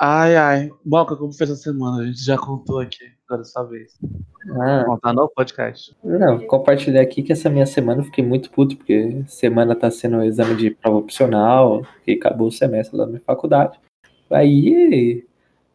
[0.00, 0.70] Ai, ai.
[0.84, 2.02] Boca, como fez a semana?
[2.02, 3.98] A gente já contou aqui, agora dessa vez.
[4.62, 5.96] Ah, Contar no podcast.
[6.04, 10.18] não, compartilhar aqui que essa minha semana eu fiquei muito puto, porque semana tá sendo
[10.18, 13.76] um exame de prova opcional, que acabou o semestre lá na minha faculdade.
[14.30, 15.26] Aí,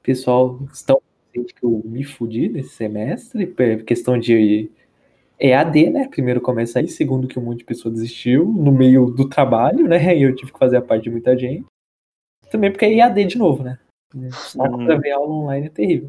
[0.02, 1.02] pessoal, estão
[1.34, 4.72] que eu me fudi nesse semestre, por questão de
[5.40, 6.08] EAD, né?
[6.08, 9.98] Primeiro começa aí, segundo que um monte de pessoa desistiu no meio do trabalho, né?
[10.16, 11.66] E eu tive que fazer a parte de muita gente.
[12.50, 13.80] Também porque é EAD de novo, né?
[14.32, 14.86] Saco Hum.
[14.86, 16.08] pra ver aula online é terrível.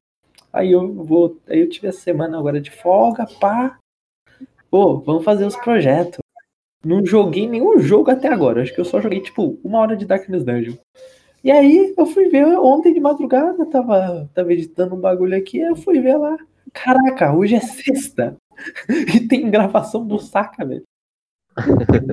[0.52, 1.38] Aí eu vou.
[1.48, 3.78] Aí eu tive a semana agora de folga, pá.
[4.70, 6.18] Pô, vamos fazer os projetos.
[6.84, 8.62] Não joguei nenhum jogo até agora.
[8.62, 10.74] Acho que eu só joguei, tipo, uma hora de Darkness Dungeon.
[11.42, 15.68] E aí eu fui ver ontem de madrugada, tava, tava editando um bagulho aqui, aí
[15.68, 16.36] eu fui ver lá.
[16.72, 18.36] Caraca, hoje é sexta.
[18.88, 20.84] E tem gravação do saca, velho.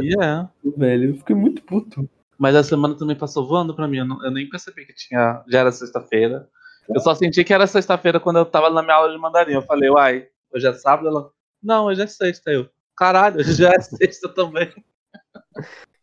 [0.02, 0.48] E é.
[0.76, 2.10] Velho, eu fiquei muito puto.
[2.42, 3.98] Mas a semana também passou voando pra mim.
[4.00, 5.44] Eu, não- eu nem percebi que tinha.
[5.48, 6.50] Já era sexta-feira.
[6.90, 9.54] Eu só senti que era sexta-feira quando eu tava na minha aula de mandarim.
[9.54, 11.08] Eu falei, uai, hoje é sábado?
[11.08, 11.30] Ela,
[11.62, 12.50] não, hoje é sexta.
[12.52, 14.74] Eu, caralho, hoje já é sexta também.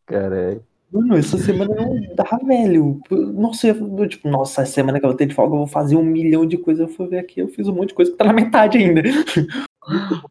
[0.07, 0.65] Caralho.
[0.93, 3.01] Mano, essa semana não dá, velho.
[3.11, 5.97] Nossa, eu, tipo, nossa, essa semana que eu vou ter de folga, eu vou fazer
[5.97, 6.89] um milhão de coisas.
[6.89, 9.03] Eu fui ver aqui, eu fiz um monte de coisa que tá na metade ainda.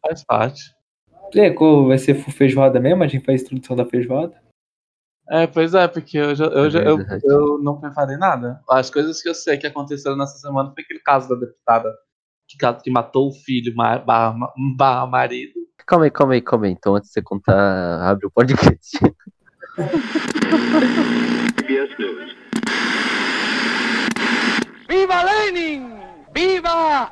[0.02, 0.74] Faz parte.
[1.36, 3.04] É, vai ser feijoada mesmo?
[3.04, 4.47] A gente faz a introdução da feijoada.
[5.30, 8.60] É, pois é, porque eu, já, eu, já, eu, eu não preparei nada.
[8.68, 11.94] As coisas que eu sei que aconteceram nessa semana foi aquele caso da deputada
[12.48, 14.04] que, que matou o filho barra,
[14.76, 15.52] barra marido.
[15.86, 16.72] Calma aí, calma aí, calma aí.
[16.72, 18.98] Então, antes de você contar, abre o podcast.
[24.88, 25.98] ¡Viva Lenin!
[26.34, 27.10] ¡Viva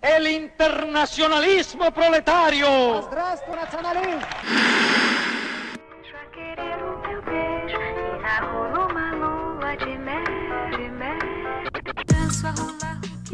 [0.00, 2.66] el internacionalismo proletario!
[3.12, 3.36] Já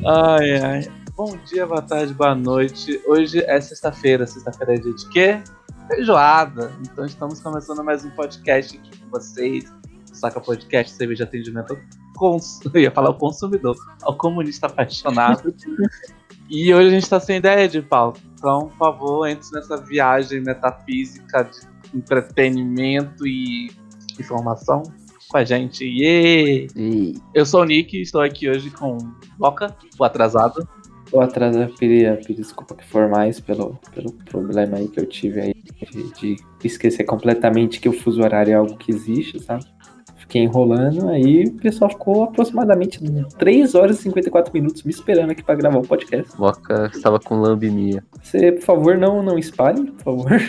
[0.06, 0.92] Ai, ai.
[1.16, 3.00] Bom dia, boa tarde, boa noite.
[3.04, 4.26] Hoje é sexta-feira.
[4.26, 5.42] Sexta-feira é dia de quê?
[5.88, 6.72] Feijoada.
[6.82, 9.64] Então estamos começando mais um podcast aqui com vocês.
[10.10, 11.76] O Saca Podcast, cerveja atendimento
[12.16, 12.60] cons...
[12.72, 15.52] Eu ia falar ao consumidor, ao comunista apaixonado.
[16.48, 18.20] e hoje a gente tá sem ideia de pauta.
[18.34, 23.72] Então, por favor, entre nessa viagem metafísica de entretenimento e
[24.18, 24.84] informação
[25.32, 25.84] com a gente.
[25.84, 26.72] Yeah!
[26.76, 28.98] E Eu sou o Nick e estou aqui hoje com
[29.38, 30.68] Boca, o atrasado.
[31.10, 35.06] Tô atrasado, eu queria pedir desculpa que for mais pelo, pelo problema aí que eu
[35.06, 35.54] tive aí
[35.90, 39.64] de, de esquecer completamente que o fuso horário é algo que existe, sabe?
[40.16, 42.98] Fiquei enrolando, aí o pessoal ficou aproximadamente
[43.38, 46.38] 3 horas e 54 minutos me esperando aqui pra gravar o podcast.
[46.38, 48.02] Moca estava com lambimia.
[48.22, 50.40] Você, por favor, não, não espalhe, por favor.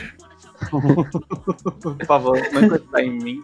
[0.69, 3.41] Por favor, não encostar em mim.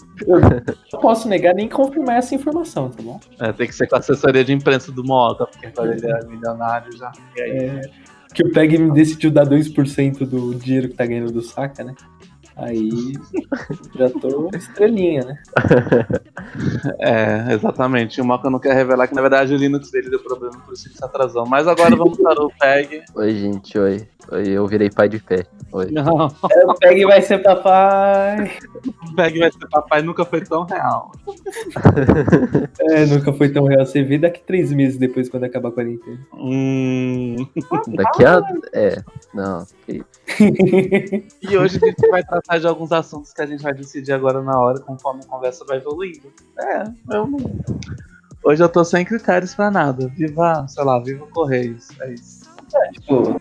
[0.94, 3.19] Não posso negar nem confirmar essa informação, tá bom?
[3.40, 6.25] É, tem que ser com a assessoria de imprensa do Moca, porque agora ele é
[6.25, 7.12] milionário já.
[7.35, 7.52] E aí?
[7.52, 7.81] É,
[8.34, 11.96] que o PEG me decidiu dar 2% do dinheiro que tá ganhando do saca, né?
[12.59, 13.13] Aí
[13.95, 15.37] já tô estrelinha, né?
[16.99, 18.19] É, exatamente.
[18.21, 20.87] O Moca não quer revelar que na verdade o Linux dele deu problema, por isso
[20.87, 21.45] ele se atrasou.
[21.45, 23.03] Mas agora vamos para o PEG.
[23.15, 24.07] Oi, gente, oi.
[24.31, 25.45] Oi, eu virei pai de pé.
[25.71, 25.89] Oi.
[25.91, 28.51] Não, O PEG vai ser papai.
[28.85, 31.11] o PEG vai ser papai, nunca foi tão real.
[32.79, 33.85] É, nunca foi tão real.
[33.85, 36.19] Você vê daqui três meses depois, quando acabar a quarentena.
[36.33, 37.35] Hum.
[37.87, 38.41] Daqui a.
[38.73, 39.01] É.
[39.33, 39.65] Não.
[41.41, 44.41] E hoje a gente vai tratar de alguns assuntos que a gente vai decidir agora
[44.41, 46.33] na hora, conforme a conversa vai evoluindo.
[46.57, 47.37] É, eu não.
[48.43, 50.07] Hoje eu tô sem critérios pra nada.
[50.07, 51.89] Viva, sei lá, viva o Correios.
[52.01, 52.49] É isso.
[52.93, 53.39] Tipo,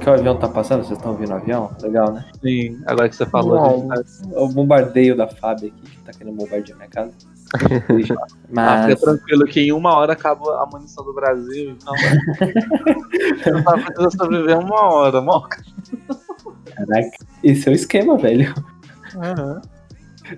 [0.00, 1.70] que o avião tá passando, vocês estão ouvindo o avião?
[1.82, 2.24] Legal, né?
[2.40, 4.02] Sim, agora que você falou, tá...
[4.32, 7.12] É o bombardeio da FAB aqui, que tá querendo bombardear minha casa.
[7.60, 11.94] ah, Mas, fica tranquilo que em uma hora acaba a munição do Brasil, então.
[11.96, 15.62] Você só precisa sobreviver uma hora, moca.
[16.86, 17.10] Caraca,
[17.42, 18.52] esse é o esquema, velho.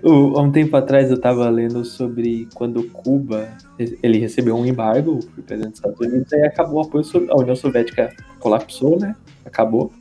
[0.03, 5.19] O- Há um tempo atrás eu tava lendo sobre quando Cuba ele recebeu um embargo
[5.35, 9.15] por presidente dos Estados Unidos e acabou o apoio a União Soviética colapsou, né?
[9.45, 9.91] Acabou.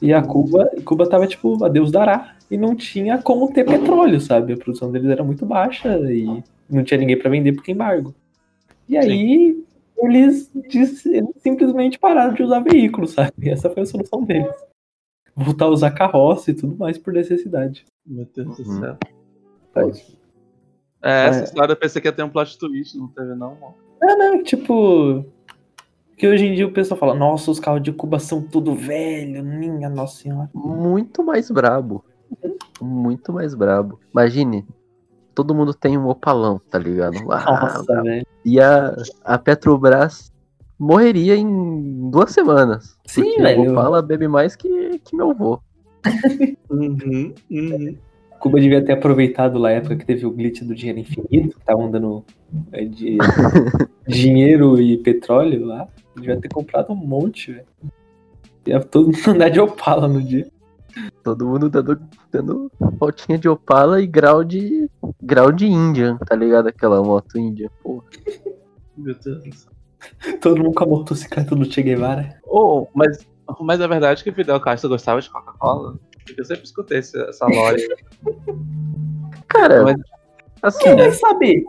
[0.00, 2.34] E a Cuba, Cuba tava tipo, a Deus dará.
[2.50, 4.54] E não tinha como ter petróleo, sabe?
[4.54, 8.14] A produção deles era muito baixa e não tinha ninguém pra vender porque embargo.
[8.88, 9.62] E aí
[9.98, 11.02] eles, eles
[11.42, 13.32] simplesmente pararam de usar veículos, sabe?
[13.42, 14.48] E essa foi a solução deles.
[15.38, 17.84] Voltar a usar carroça e tudo mais por necessidade.
[18.06, 18.80] Meu Deus do Uhum.
[18.80, 18.96] céu.
[19.72, 20.18] Pode.
[21.02, 21.44] É, essa É.
[21.44, 23.74] história eu pensei que ia ter um plot twist, não teve não, moca.
[24.02, 25.24] Não, não, tipo.
[26.16, 29.44] Que hoje em dia o pessoal fala, nossa, os carros de Cuba são tudo velho,
[29.44, 30.50] minha nossa senhora.
[30.52, 32.04] Muito mais brabo.
[32.80, 34.00] Muito mais brabo.
[34.12, 34.66] Imagine.
[35.34, 37.16] todo mundo tem um opalão, tá ligado?
[37.30, 38.26] Ah, Nossa, velho.
[38.44, 38.92] e a,
[39.24, 40.32] a Petrobras
[40.78, 42.96] morreria em duas semanas.
[43.06, 43.62] Sim, velho.
[43.62, 45.60] O Opala bebe mais que, que meu vô.
[46.70, 47.96] Uhum, uhum.
[48.38, 51.60] Cuba devia ter aproveitado lá a época que teve o glitch do dinheiro infinito, que
[51.60, 52.24] estavam dando
[52.70, 53.16] é, de
[54.06, 55.88] dinheiro e petróleo lá.
[56.14, 57.66] Devia ter comprado um monte, velho.
[58.66, 60.46] Ia todo mundo andar de Opala no dia.
[61.24, 61.98] Todo mundo dando,
[62.30, 64.88] dando voltinha de Opala e grau de
[65.22, 66.68] grau de Indian, tá ligado?
[66.68, 68.04] Aquela moto Indian, porra.
[68.96, 69.77] Meu Deus do céu.
[70.40, 72.40] Todo mundo com a motocicleta do Che Guevara.
[72.44, 73.26] Oh, mas,
[73.60, 75.98] mas é verdade que o Fidel Castro gostava de Coca-Cola?
[76.24, 77.82] Porque eu sempre escutei esse- essa lore.
[79.48, 79.96] Cara, Mas-
[80.62, 81.64] assim, Quem vai saber?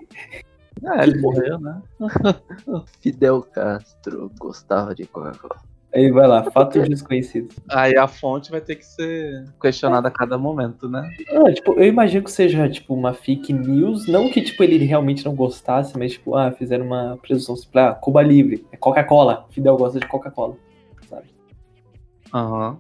[0.84, 1.82] É, ele morreu, né?
[3.02, 5.58] Fidel Castro gostava de Coca-Cola.
[5.94, 7.56] Aí vai lá, fatos desconhecidos.
[7.68, 11.10] Aí a fonte vai ter que ser questionada a cada momento, né?
[11.32, 14.08] Ah, tipo, eu imagino que seja, tipo, uma fake news.
[14.08, 17.56] Não que, tipo, ele realmente não gostasse, mas, tipo, ah, fizeram uma presunção.
[17.56, 19.48] Tipo, ah, Cuba Livre, é Coca-Cola.
[19.50, 20.56] Fidel gosta de Coca-Cola,
[21.10, 21.26] sabe?
[22.32, 22.78] Aham.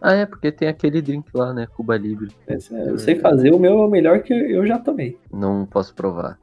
[0.00, 1.66] Ah, é, porque tem aquele drink lá, né?
[1.76, 2.28] Cuba Libre.
[2.48, 5.18] Esse é- Eu sei fazer, o meu é o melhor que eu já tomei.
[5.32, 6.38] Não posso provar.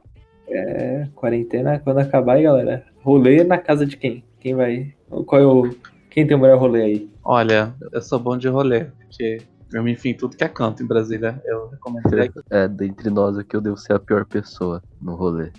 [0.48, 2.84] É, quarentena, quando acabar aí, galera.
[3.02, 4.22] Rolê na casa de quem?
[4.38, 4.92] Quem vai.
[5.26, 5.70] Qual é o.
[6.10, 7.10] Quem tem o melhor rolê aí?
[7.24, 9.38] Olha, eu sou bom de rolê, porque
[9.72, 11.40] eu me enfio em tudo que é canto em Brasília.
[11.44, 12.02] Eu recomendo.
[12.50, 15.50] É, dentre nós aqui eu devo ser a pior pessoa no rolê.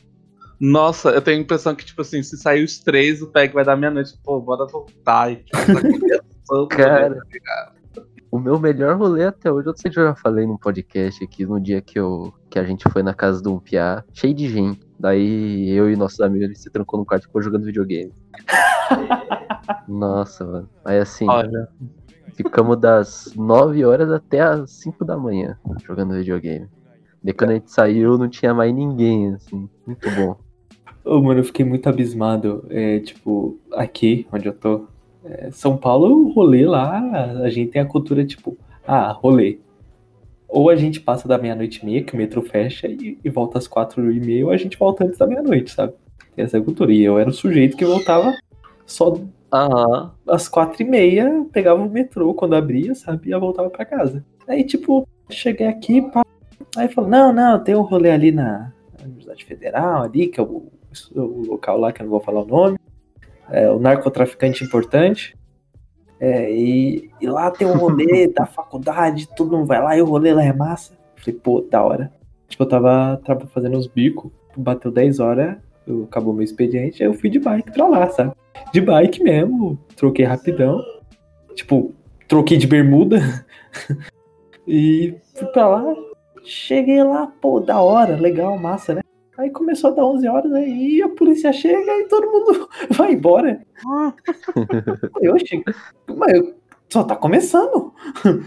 [0.60, 3.66] Nossa, eu tenho a impressão que, tipo assim, se sair os três, o PEG vai
[3.66, 4.18] dar meia-noite.
[4.24, 5.32] Pô, bora voltar.
[5.32, 5.58] E, tipo,
[6.48, 7.10] tá Cara.
[7.10, 7.22] né?
[8.32, 11.24] O meu melhor rolê até hoje, eu não sei se eu já falei num podcast
[11.24, 14.34] aqui, no dia que, eu, que a gente foi na casa do um piá, cheio
[14.34, 14.80] de gente.
[15.00, 18.12] Daí eu e nossos amigos, gente se trancou no quarto e ficou jogando videogame.
[19.88, 20.70] Nossa, mano.
[20.86, 21.68] Aí assim, Olha,
[22.36, 26.68] ficamos das 9 horas até as 5 da manhã jogando videogame.
[27.24, 29.70] Daí quando a gente saiu, não tinha mais ninguém, assim.
[29.86, 30.36] Muito bom.
[31.06, 32.66] Ô, mano, eu fiquei muito abismado.
[32.70, 34.86] É, tipo, aqui onde eu tô.
[35.24, 37.00] é, São Paulo, o rolê lá,
[37.44, 39.60] a gente tem a cultura, tipo, ah, rolê.
[40.54, 43.58] Ou a gente passa da meia-noite e meia, que o metrô fecha, e, e volta
[43.58, 45.94] às quatro e meia, ou a gente volta antes da meia-noite, sabe?
[46.36, 46.94] Tem essa cultura.
[46.94, 48.38] E eu era o sujeito que voltava
[48.86, 49.20] só
[49.52, 50.12] aham.
[50.28, 53.32] às quatro e meia, pegava o metrô quando abria, sabe?
[53.32, 54.24] E voltava pra casa.
[54.48, 56.22] Aí, tipo, cheguei aqui, pá.
[56.78, 58.72] Aí falou, não, não, tem um rolê ali na
[59.04, 60.72] Universidade Federal, ali, que é o,
[61.16, 62.78] o local lá que eu não vou falar o nome.
[63.50, 65.36] É o narcotraficante importante.
[66.26, 70.06] É, e, e lá tem um rolê da faculdade, todo mundo vai lá e o
[70.06, 70.94] rolê lá é massa.
[71.18, 72.14] Falei, pô, da hora.
[72.48, 77.10] Tipo, eu tava, tava fazendo uns bicos, bateu 10 horas, eu, acabou meu expediente, aí
[77.10, 78.32] eu fui de bike pra lá, sabe?
[78.72, 80.82] De bike mesmo, troquei rapidão.
[81.56, 81.94] Tipo,
[82.26, 83.20] troquei de bermuda.
[84.66, 85.94] e fui pra lá.
[86.46, 89.02] Cheguei lá, pô, da hora, legal, massa, né?
[89.44, 93.62] Aí começou a dar 11 horas, aí a polícia chega e todo mundo vai embora.
[95.22, 95.64] Eu cheguei,
[96.16, 96.56] mas eu-
[96.90, 97.94] só tá começando.
[98.24, 98.42] Meu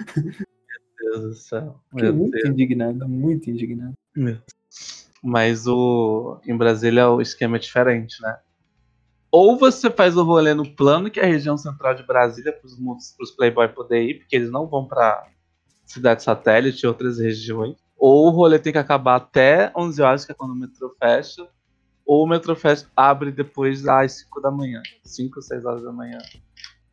[1.13, 1.81] Deus do céu.
[1.91, 2.49] Fiquei Meu muito Deus.
[2.49, 3.93] indignado, muito indignado.
[5.23, 8.39] Mas o em Brasília o esquema é diferente, né?
[9.31, 12.67] Ou você faz o rolê no plano, que é a região central de Brasília, para
[13.21, 15.27] os Playboy poder ir, porque eles não vão para
[15.85, 17.77] cidade satélite e outras regiões.
[17.97, 21.47] Ou o rolê tem que acabar até 11 horas, que é quando o metrô fecha.
[22.05, 24.83] Ou o metrô fecha, abre depois das 5 da manhã.
[25.03, 26.19] 5 ou 6 horas da manhã.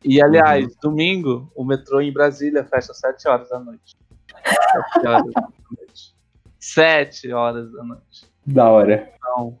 [0.02, 3.96] E aliás, domingo, o metrô em Brasília fecha às 7 horas da noite.
[4.94, 6.14] 7 horas da noite.
[6.58, 8.26] 7 horas da noite.
[8.46, 9.12] Da hora.
[9.16, 9.58] Então,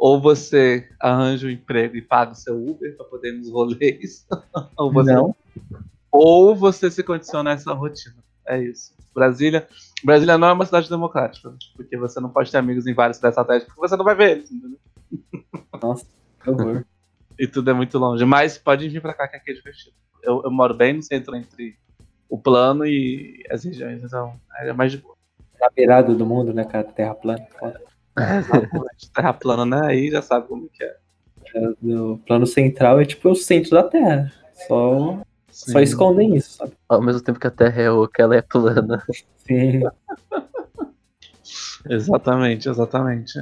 [0.00, 4.26] ou você arranja um emprego e paga o seu Uber para poder ir nos rolês,
[4.76, 5.36] ou, você, Não.
[6.10, 8.16] ou você se condiciona a essa rotina.
[8.46, 8.94] É isso.
[9.14, 9.68] Brasília,
[10.04, 13.34] Brasília não é uma cidade democrática, porque você não pode ter amigos em várias cidades
[13.34, 14.78] satélites, porque você não vai ver eles, entendeu?
[15.82, 16.06] Nossa,
[16.42, 16.84] que horror.
[17.38, 18.22] E tudo é muito longe.
[18.26, 19.96] Mas pode vir pra cá que aqui é divertido.
[20.22, 21.74] Eu, eu moro bem no centro entre
[22.28, 25.16] o plano e as regiões, então é mais de boa.
[25.58, 26.84] Na beirada do mundo, né, cara?
[26.84, 27.46] Terra plana.
[28.18, 29.10] Exatamente.
[29.14, 29.86] Terra plana, né?
[29.86, 30.96] Aí já sabe como que é.
[31.82, 34.30] O plano central é tipo o centro da Terra.
[34.68, 35.82] Só, só Sim.
[35.82, 36.72] escondem isso, sabe?
[36.88, 39.02] Ao mesmo tempo que a Terra é oca, ela é plana.
[39.38, 39.82] Sim.
[41.88, 43.32] Exatamente, exatamente.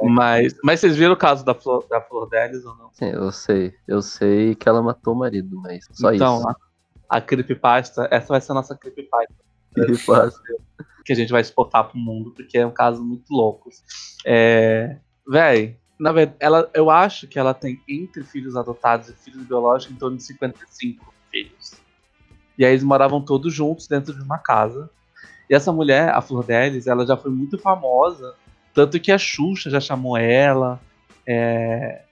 [0.00, 2.90] Mas, mas vocês viram o caso da Flor, da Flor Delis ou não?
[2.92, 3.74] Sim, eu sei.
[3.86, 6.48] Eu sei que ela matou o marido, mas só então, isso.
[7.08, 9.34] A, a creepypasta, essa vai ser a nossa creepypasta
[9.96, 10.34] faz.
[11.04, 13.70] que a gente vai exportar pro mundo, porque é um caso muito louco.
[14.24, 19.44] É, véi, na verdade, ela, eu acho que ela tem entre filhos adotados e filhos
[19.44, 21.17] biológicos em torno de 55 filhos.
[22.58, 24.90] E aí eles moravam todos juntos dentro de uma casa.
[25.48, 28.34] E essa mulher, a Flor Delis, ela já foi muito famosa,
[28.74, 30.78] tanto que a Xuxa já chamou ela,
[31.26, 32.02] é,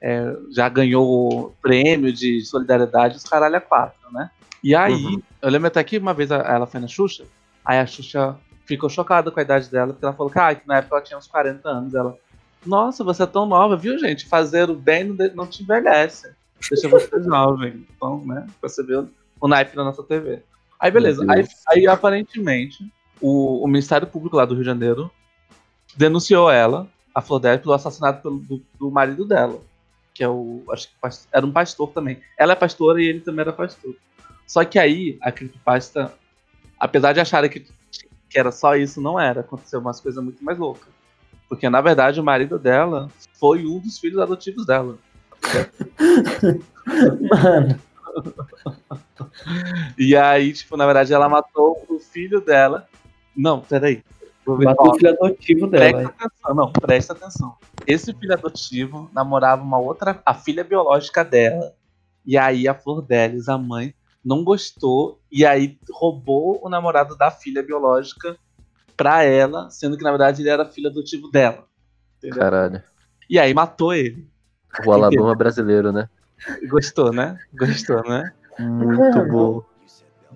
[0.00, 4.30] é, já ganhou prêmio de solidariedade, os caralho a quatro, né?
[4.62, 5.22] E aí, Uhum.
[5.42, 7.24] eu lembro até que uma vez ela foi na Xuxa,
[7.64, 10.66] aí a Xuxa ficou chocada com a idade dela, porque ela falou que, ah, que
[10.66, 11.94] na época ela tinha uns 40 anos.
[11.94, 12.16] Ela,
[12.64, 14.26] nossa, você é tão nova, viu, gente?
[14.26, 16.32] Fazer o bem não, te envelhece.
[16.70, 17.86] Deixa você jovem.
[17.94, 18.46] Então, né?
[18.62, 19.04] Você vê
[19.44, 20.42] o, naipe na nossa TV.
[20.78, 21.24] Aí, beleza.
[21.28, 25.10] Aí, aí, aparentemente, o, o Ministério Público lá do Rio de Janeiro
[25.96, 29.60] denunciou ela, a Flor Delis, pelo assassinato pelo- do, do marido dela.
[30.12, 30.62] Que é o.
[30.70, 30.94] Acho que
[31.32, 32.20] era um pastor também.
[32.38, 33.94] Ela é pastora e ele também era pastor.
[34.46, 36.12] Só que aí, a creepypasta,
[36.78, 37.66] apesar de acharem que,
[38.28, 39.40] que era só isso, não era.
[39.40, 40.92] Aconteceu umas coisas muito mais loucas.
[41.48, 44.96] Porque, na verdade, o marido dela foi um dos filhos adotivos dela.
[47.30, 47.80] Mano,
[49.98, 52.88] E aí, tipo, na verdade, ela matou o filho dela.
[53.36, 54.02] Não, peraí.
[54.46, 56.14] Matou o filho adotivo presta dela.
[56.18, 57.56] atenção, não, presta atenção.
[57.86, 61.72] Esse filho adotivo namorava uma outra, a filha biológica dela.
[62.26, 63.94] E aí a Flor Delis, a mãe,
[64.24, 68.36] não gostou e aí roubou o namorado da filha biológica
[68.96, 71.66] pra ela, sendo que na verdade ele era filho adotivo dela.
[72.18, 72.38] Entendeu?
[72.38, 72.82] Caralho.
[73.28, 74.28] E aí matou ele.
[74.86, 76.08] O Alabama brasileiro, né?
[76.68, 77.38] Gostou, né?
[77.54, 78.32] Gostou, né?
[78.58, 79.62] Muito bom.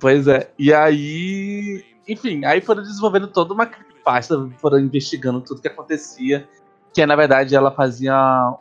[0.00, 0.50] Pois é.
[0.59, 6.49] E aí, enfim, aí foram desenvolvendo toda uma creepypasta, foram investigando tudo que acontecia.
[6.95, 8.14] Que na verdade ela fazia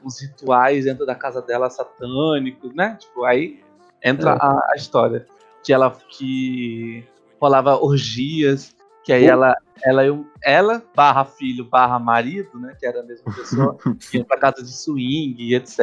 [0.03, 2.98] uns rituais dentro da casa dela satânicos, né?
[3.00, 3.62] Tipo, aí
[4.03, 4.38] entra É.
[4.39, 5.25] a, a história.
[5.63, 7.06] Que ela que
[7.39, 9.29] rolava orgias, que aí Uh.
[9.32, 12.75] ela, ela, ela barra filho, barra marido, né?
[12.79, 13.77] Que era a mesma pessoa,
[14.13, 15.79] ia pra casa de swing etc.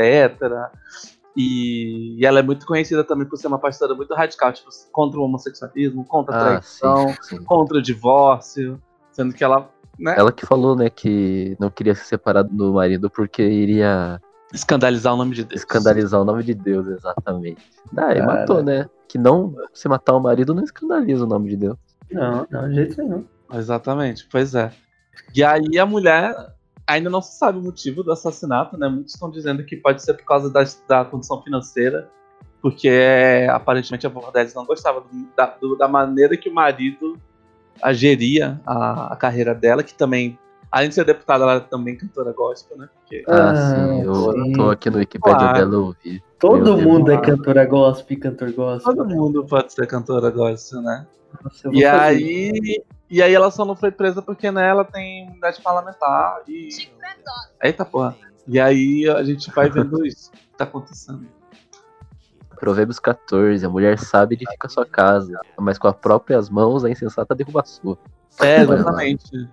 [1.36, 5.18] E, e ela é muito conhecida também por ser uma pastora muito radical, tipo, contra
[5.18, 7.44] o homossexualismo, contra a Ah, traição, sim, sim.
[7.44, 12.04] contra o divórcio, sendo que ela, né, Ela que falou, né, que não queria se
[12.04, 14.20] separar do marido porque iria
[14.52, 15.60] escandalizar o nome de Deus.
[15.62, 17.60] escandalizar o nome de Deus, exatamente.
[17.92, 18.26] Daí Cara.
[18.26, 18.88] matou, né?
[19.08, 21.76] Que não se matar o marido não escandaliza o nome de Deus.
[22.12, 23.24] Não, não, de jeito nenhum.
[23.52, 24.70] Exatamente, pois é.
[25.34, 26.53] E aí a mulher
[26.86, 28.88] ainda não se sabe o motivo do assassinato, né?
[28.88, 32.08] Muitos estão dizendo que pode ser por causa da, da condição financeira,
[32.60, 37.18] porque aparentemente a Bordelis não gostava do- da, do- da maneira que o marido
[37.82, 40.38] a geria a, a carreira dela, que também,
[40.70, 42.88] além de ser deputada, ela é também cantora gospel, né?
[43.00, 44.52] Porque Ah, Ah, sim, eu sim.
[44.52, 45.58] tô aqui no Wikipedia Claro.
[45.58, 46.22] dela, eu vi.
[46.38, 46.80] Todo Meu Deus.
[46.86, 48.94] mundo é cantora gospel e cantor gospel.
[48.94, 51.06] todo mundo pode ser cantora gospel, né?
[51.42, 55.60] Nossa, E aí, e aí ela só não foi presa porque né, ela tem imunidade
[55.60, 56.68] parlamentar e.
[57.62, 58.16] Eita porra.
[58.46, 61.26] E aí a gente vai vendo isso que tá acontecendo.
[62.58, 67.34] Provérbios 14, a mulher sabe edifica sua casa, mas com as próprias mãos a insensata
[67.34, 67.98] derruba a sua.
[68.40, 69.48] É, exatamente.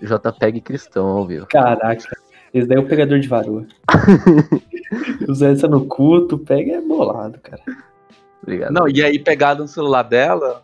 [0.00, 1.46] JPEG cristão, ao vivo.
[1.46, 2.16] Caraca,
[2.52, 3.66] esse daí é o pegador de varoa.
[5.28, 7.62] Usar essa no culto, pega é bolado, cara.
[8.42, 8.72] Obrigado.
[8.72, 10.62] Não, e aí pegaram o celular dela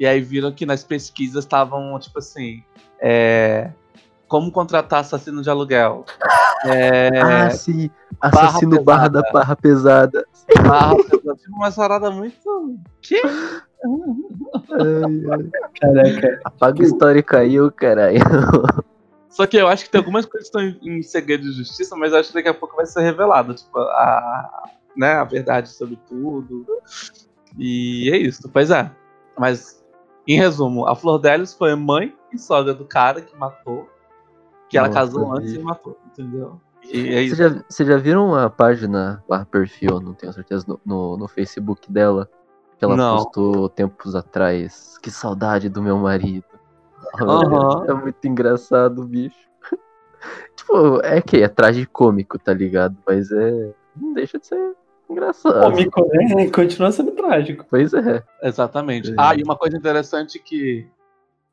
[0.00, 2.64] e aí viram que nas pesquisas estavam, tipo assim,
[2.98, 3.70] é,
[4.26, 6.06] como contratar assassino de aluguel.
[6.64, 7.90] É, Ah, sim.
[8.20, 9.22] Assassino barra, pesada.
[9.22, 10.26] da barra pesada.
[10.66, 12.78] barra, tipo uma sarada muito.
[13.02, 13.20] Que?
[15.80, 18.20] Caraca, Apaga o histórico aí, caralho.
[19.28, 22.12] Só que eu acho que tem algumas coisas que estão em, segredo de justiça, mas
[22.12, 24.64] eu acho que daqui a pouco vai ser revelado, tipo, a,
[24.96, 26.66] né, a verdade sobre tudo.
[27.56, 28.90] E é isso, pois é.
[29.38, 29.79] Mas,
[30.26, 33.88] em resumo, a Flor Delis foi mãe e sogra do cara que matou,
[34.68, 36.60] que ela Nossa, casou antes e matou, entendeu?
[36.84, 37.36] É Vocês isso.
[37.36, 41.90] já, vocês já viram a página barra perfil, não tenho certeza, no, no, no Facebook
[41.90, 42.28] dela?
[42.78, 43.16] Que ela Não.
[43.18, 44.96] postou tempos atrás.
[45.02, 46.46] Que saudade do meu marido.
[47.20, 47.84] Aham.
[47.86, 49.36] É muito engraçado, bicho.
[50.56, 52.96] tipo, é que é tragicômico, tá ligado?
[53.06, 53.74] Mas é.
[53.94, 54.74] Não deixa de ser
[55.12, 55.60] engraçado.
[55.60, 56.50] cômico, né?
[56.54, 57.64] Continua sendo trágico.
[57.68, 58.22] Pois é.
[58.42, 59.10] Exatamente.
[59.10, 59.14] É.
[59.18, 60.86] Ah, e uma coisa interessante que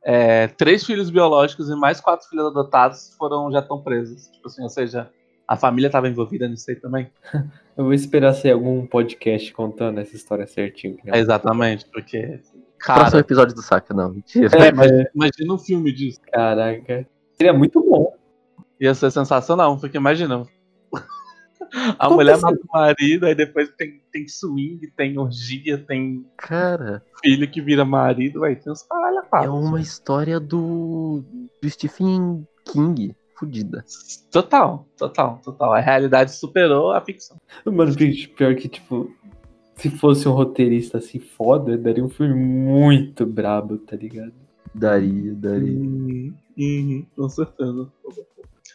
[0.03, 4.27] é, três filhos biológicos e mais quatro filhos adotados foram já estão presos.
[4.27, 5.09] Tipo assim, ou seja,
[5.47, 7.09] a família estava envolvida nisso aí também.
[7.77, 10.97] Eu vou esperar ser algum podcast contando essa história certinho.
[11.03, 11.17] né?
[11.17, 12.39] É, exatamente, porque.
[12.83, 14.13] Próximo Cara, episódio do saca, não.
[14.13, 14.49] Mentira.
[14.57, 16.19] é, mas imagina um filme disso.
[16.31, 17.07] Caraca.
[17.33, 18.15] Seria muito bom.
[18.79, 20.47] Ia ser sensacional, porque imagina.
[21.73, 22.43] A Como mulher assim?
[22.43, 27.83] mata o marido, aí depois tem, tem swing, tem orgia, tem Cara, filho que vira
[27.83, 31.23] marido, vai ter uns caralho a é uma história do,
[31.61, 33.15] do Stephen King.
[33.37, 33.85] Fudida.
[34.31, 35.73] Total, total, total.
[35.73, 37.37] A realidade superou a ficção.
[37.63, 37.93] Mano,
[38.35, 39.11] pior que, tipo,
[39.75, 44.33] se fosse um roteirista assim foda, daria um filme muito brabo, tá ligado?
[44.73, 45.77] Daria, daria.
[45.77, 47.91] Uhum, uhum, com certeza.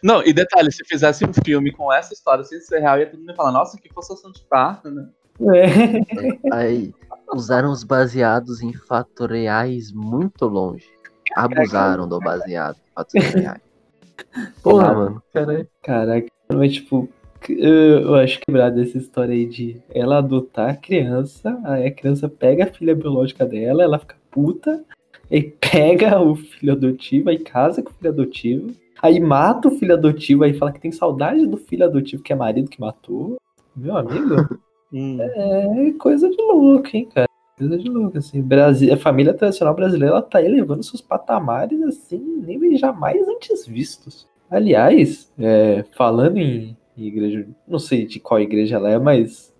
[0.02, 3.20] Não, e detalhe, se fizesse um filme com essa história sem ser real, ia todo
[3.20, 5.08] mundo falar, nossa, que forçação de barra, né?
[5.40, 6.52] É.
[6.52, 6.92] Aí
[7.32, 10.86] usaram os baseados em fatos reais muito longe.
[11.34, 13.60] Abusaram do baseado em fatos reais.
[14.62, 15.22] Porra, Porra, mano.
[15.32, 17.08] Cara, caraca, mas tipo,
[17.48, 22.28] eu, eu acho quebrado essa história aí de ela adotar a criança, aí a criança
[22.28, 24.84] pega a filha biológica dela, ela fica puta,
[25.30, 29.94] aí pega o filho adotivo, aí casa com o filho adotivo, aí mata o filho
[29.94, 33.36] adotivo, aí fala que tem saudade do filho adotivo que é marido que matou.
[33.76, 34.36] Meu amigo,
[34.94, 35.16] Hum.
[35.20, 37.26] é coisa de louco, hein, cara.
[37.56, 38.42] Coisa de louco, assim.
[38.42, 44.28] Brasil, a família tradicional brasileira ela tá elevando seus patamares, assim, níveis jamais antes vistos.
[44.50, 49.50] Aliás, é, falando em igreja, não sei de qual igreja ela é, mas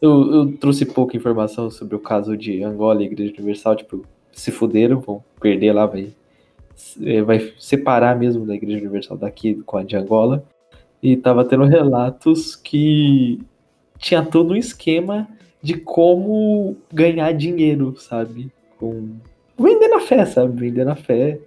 [0.00, 4.52] eu, eu trouxe pouca informação sobre o caso de Angola e Igreja Universal, tipo, se
[4.52, 6.10] fuderam, vão perder lá, vai,
[7.02, 10.44] é, vai separar mesmo da Igreja Universal daqui com a de Angola.
[11.02, 13.40] E tava tendo relatos que
[13.98, 15.28] tinha todo um esquema
[15.62, 18.50] de como ganhar dinheiro, sabe?
[18.78, 19.16] Com...
[19.58, 20.58] Vender na fé, sabe?
[20.58, 21.40] Vender na fé.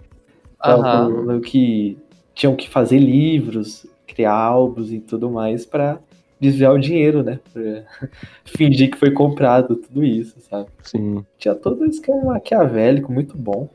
[0.57, 1.97] Falando que
[2.33, 6.00] tinham que fazer livros, criar álbuns e tudo mais pra
[6.39, 7.39] desviar o dinheiro, né?
[7.51, 8.09] Pra
[8.45, 10.67] fingir que foi comprado, tudo isso, sabe?
[10.83, 11.25] Sim.
[11.38, 13.69] Tinha todo um esquema maquiavélico muito bom.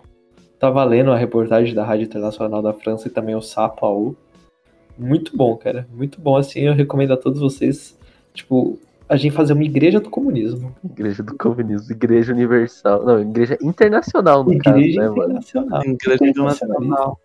[0.58, 4.16] Tava lendo a reportagem da Rádio Internacional da França e também o Sapo AU.
[4.98, 5.86] Muito bom, cara.
[5.92, 6.60] Muito bom, assim.
[6.60, 7.98] Eu recomendo a todos vocês,
[8.32, 10.74] tipo, a gente fazer uma igreja do comunismo.
[10.84, 13.04] Igreja do Comunismo, Igreja Universal.
[13.04, 15.22] Não, Igreja Internacional, no caso, Igreja né, mano?
[15.22, 15.80] internacional.
[15.82, 16.64] Igreja Internacionalista.
[16.64, 17.20] internacional.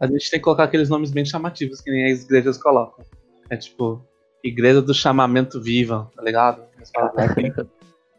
[0.00, 3.04] A gente tem que colocar aqueles nomes bem chamativos que nem as igrejas colocam.
[3.48, 4.02] É tipo,
[4.42, 6.62] Igreja do Chamamento Viva, tá ligado?
[6.80, 7.52] Assim.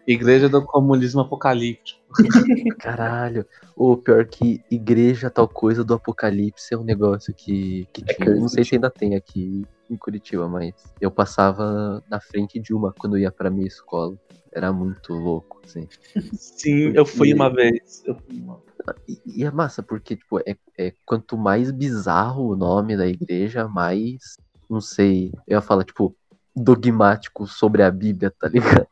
[0.07, 1.99] Igreja do Comunismo Apocalíptico.
[2.79, 3.45] Caralho.
[3.75, 8.35] O pior que Igreja tal coisa do Apocalipse é um negócio que, que É tinha.
[8.35, 12.93] Não sei se ainda tem aqui em Curitiba, mas eu passava na frente de uma
[12.93, 14.17] quando eu ia pra minha escola.
[14.53, 15.89] Era muito louco, assim.
[16.33, 18.01] Sim, eu fui uma vez.
[18.05, 18.61] Eu fui uma...
[19.07, 23.67] E, e é massa, porque, tipo, é, é quanto mais bizarro o nome da igreja,
[23.67, 24.37] mais,
[24.69, 26.15] não sei, eu ia falar, tipo,
[26.55, 28.87] dogmático sobre a Bíblia, tá ligado?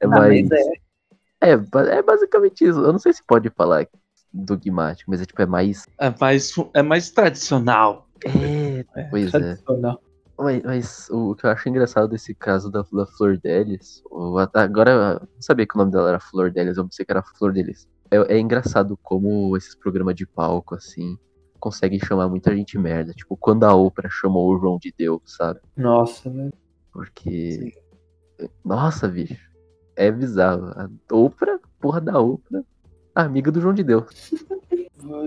[0.00, 0.48] É Ah, mais.
[0.48, 0.72] mas é.
[1.42, 2.78] É, é basicamente isso.
[2.80, 3.86] Eu não sei se pode falar
[4.32, 5.86] dogmático, mas é tipo, é mais.
[5.98, 8.08] É mais, é mais tradicional.
[8.24, 9.30] É, É, pois é.
[9.30, 10.00] tradicional.
[10.38, 14.02] Mas, mas o que eu acho engraçado desse caso da, da Flor Delis,
[14.54, 17.22] agora eu não sabia que o nome dela era Flor Delis, eu pensei que era
[17.22, 17.86] Flor Delis.
[18.10, 21.16] É, é engraçado como esses programas de palco, assim,
[21.60, 23.12] conseguem chamar muita gente merda.
[23.12, 25.60] Tipo, quando a Oprah chamou o João de Deus, sabe?
[25.76, 26.52] Nossa, velho.
[26.92, 27.72] Porque.
[28.64, 29.51] Nossa, bicho.
[30.02, 30.72] É bizarro.
[30.76, 32.62] A Oprah, porra da Oprah,
[33.14, 34.04] amiga do João de Deus.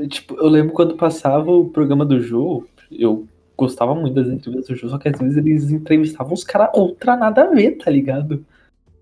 [0.10, 4.80] Tipo, eu lembro quando passava o programa do Jô, eu gostava muito das entrevistas do
[4.80, 8.46] Jô, só que às vezes eles entrevistavam os caras outra nada a ver, tá ligado?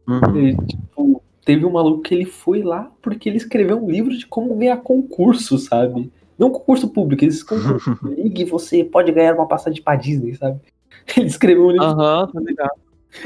[0.07, 0.35] Uhum.
[0.35, 4.25] E, tipo, teve um maluco que ele foi lá porque ele escreveu um livro de
[4.25, 6.11] como ganhar concurso, sabe?
[6.37, 7.97] Não concurso público, eles concurso.
[8.03, 10.59] Ligue, você pode ganhar uma passagem pra Disney, sabe?
[11.17, 12.79] Ele escreveu um livro Aham, tá ligado.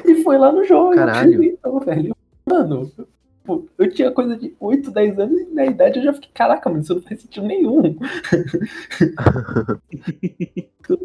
[0.05, 0.95] e foi lá no jogo.
[0.95, 1.43] Caralho.
[1.43, 2.16] Então, velho.
[2.47, 2.91] Mano,
[3.77, 6.81] eu tinha coisa de 8, 10 anos e na idade eu já fiquei, caraca, mano,
[6.81, 7.97] isso não faz sentido nenhum.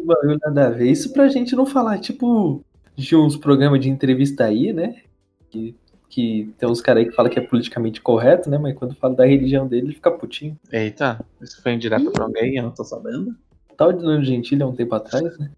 [0.05, 0.89] Bagulho nada a ver.
[0.89, 2.63] Isso pra gente não falar, tipo,
[2.95, 5.01] de uns programas de entrevista aí, né?
[5.49, 5.75] Que,
[6.09, 8.57] que tem uns caras aí que falam que é politicamente correto, né?
[8.57, 10.57] Mas quando fala da religião dele, ele fica putinho.
[10.71, 13.35] Eita, isso foi indireto pra alguém, eu não tô sabendo.
[13.77, 15.51] Tal de Danilo Gentili há um tempo atrás, né?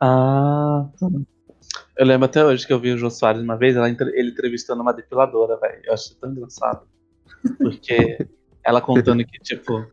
[0.00, 1.08] Ah, tá.
[1.96, 4.82] Eu lembro até hoje que eu vi o Jô Soares uma vez, ela ele entrevistando
[4.82, 5.80] uma depiladora, velho.
[5.84, 6.86] Eu achei tão engraçado.
[7.58, 8.18] Porque
[8.64, 9.86] ela contando que, tipo,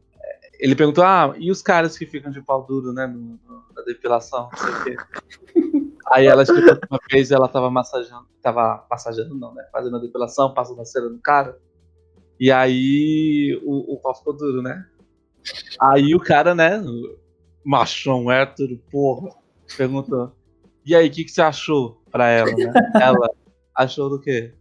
[0.60, 3.82] ele perguntou, ah, e os caras que ficam de pau duro, né, no, no- na
[3.84, 4.98] depilação, não sei o quê.
[6.08, 10.54] Aí ela que uma vez ela tava massageando, tava massageando não, né, fazendo a depilação,
[10.54, 11.58] passando a cera no cara.
[12.40, 14.86] E aí o, o pau ficou duro, né.
[15.80, 16.82] Aí o cara, né,
[17.64, 19.36] machão hétero, porra,
[19.78, 20.32] perguntou,
[20.86, 22.74] e aí, o que, que você achou pra ela, né?
[23.02, 23.30] Ela
[23.76, 24.54] achou do quê?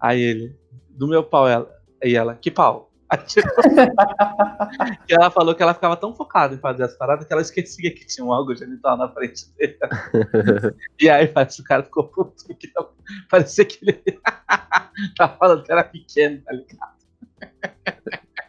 [0.00, 0.56] Aí ele,
[0.90, 1.70] do meu pau, ela.
[2.02, 2.88] E ela, que pau?
[3.10, 3.48] Aí, tipo,
[5.08, 7.90] e ela falou que ela ficava tão focada em fazer as paradas que ela esquecia
[7.90, 9.78] que tinha um algo genital na frente dele.
[11.00, 12.70] E aí parece que o cara ficou puto, porque
[13.30, 14.20] parecia que ele
[15.16, 16.98] tava falando que era pequeno, tá ligado?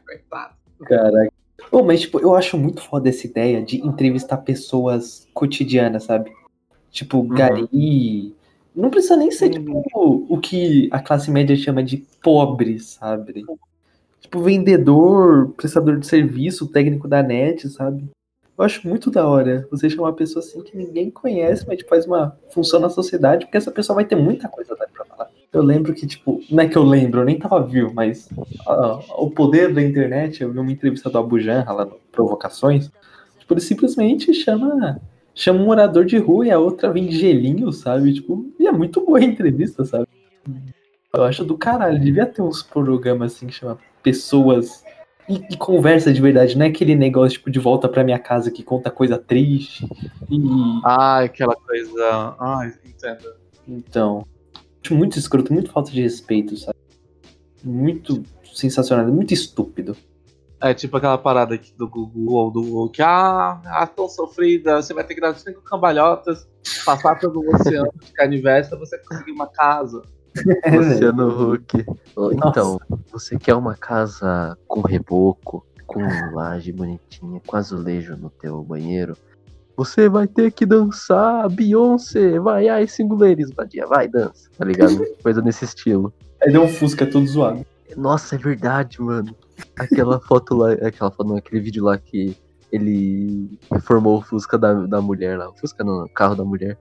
[0.05, 0.55] Coitado.
[0.85, 1.31] Caraca.
[1.71, 6.33] Pô, mas tipo, eu acho muito foda essa ideia de entrevistar pessoas cotidianas, sabe?
[6.91, 8.35] Tipo, gari.
[8.75, 13.45] Não precisa nem ser, tipo, o que a classe média chama de pobre, sabe?
[14.21, 18.09] Tipo, vendedor, prestador de serviço, técnico da net, sabe?
[18.57, 21.89] Eu acho muito da hora você chamar uma pessoa assim que ninguém conhece, mas tipo,
[21.89, 25.29] faz uma função na sociedade, porque essa pessoa vai ter muita coisa pra falar.
[25.51, 28.29] Eu lembro que, tipo, não é que eu lembro, eu nem tava vivo, mas
[29.17, 32.91] o poder da internet, eu vi uma entrevista do Abu Janra lá no Provocações,
[33.39, 35.01] tipo, ele simplesmente chama
[35.39, 38.13] chama um morador de rua e a outra vem de gelinho, sabe?
[38.13, 40.05] Tipo, e é muito boa a entrevista, sabe?
[41.13, 44.83] Eu acho do caralho, devia ter uns programas assim que chama Pessoas
[45.29, 48.51] e, e conversa de verdade, não é aquele negócio tipo de volta pra minha casa
[48.51, 49.87] que conta coisa triste.
[50.29, 50.41] E
[50.83, 52.35] Ah, aquela coisa.
[52.39, 53.29] Ai, entendo.
[53.67, 54.25] então,
[54.83, 56.77] acho muito escroto, muito falta de respeito, sabe?
[57.63, 59.95] Muito sensacional, muito estúpido.
[60.61, 64.81] É tipo aquela parada aqui do Google ou do Google que, ah, a tão sofrida,
[64.81, 66.45] você vai ter que dar cinco cambalhotas,
[66.85, 70.01] passar pelo oceano de canivete pra você conseguir uma casa.
[70.63, 70.77] É.
[70.77, 71.85] Luciano Huck.
[72.33, 72.79] Então,
[73.11, 76.01] você quer uma casa com reboco, com
[76.33, 79.17] laje bonitinha, com azulejo no teu banheiro?
[79.75, 85.03] Você vai ter que dançar Beyoncé, vai, ai, singuleres, vadia, vai, dança, tá ligado?
[85.23, 86.13] Coisa nesse estilo.
[86.41, 87.65] Aí deu um Fusca todo zoado.
[87.95, 89.35] Nossa, é verdade, mano.
[89.77, 92.35] Aquela foto lá, aquela foto, não, aquele vídeo lá que
[92.71, 95.49] ele reformou o Fusca da, da mulher lá.
[95.49, 96.77] O Fusca não, o carro da mulher.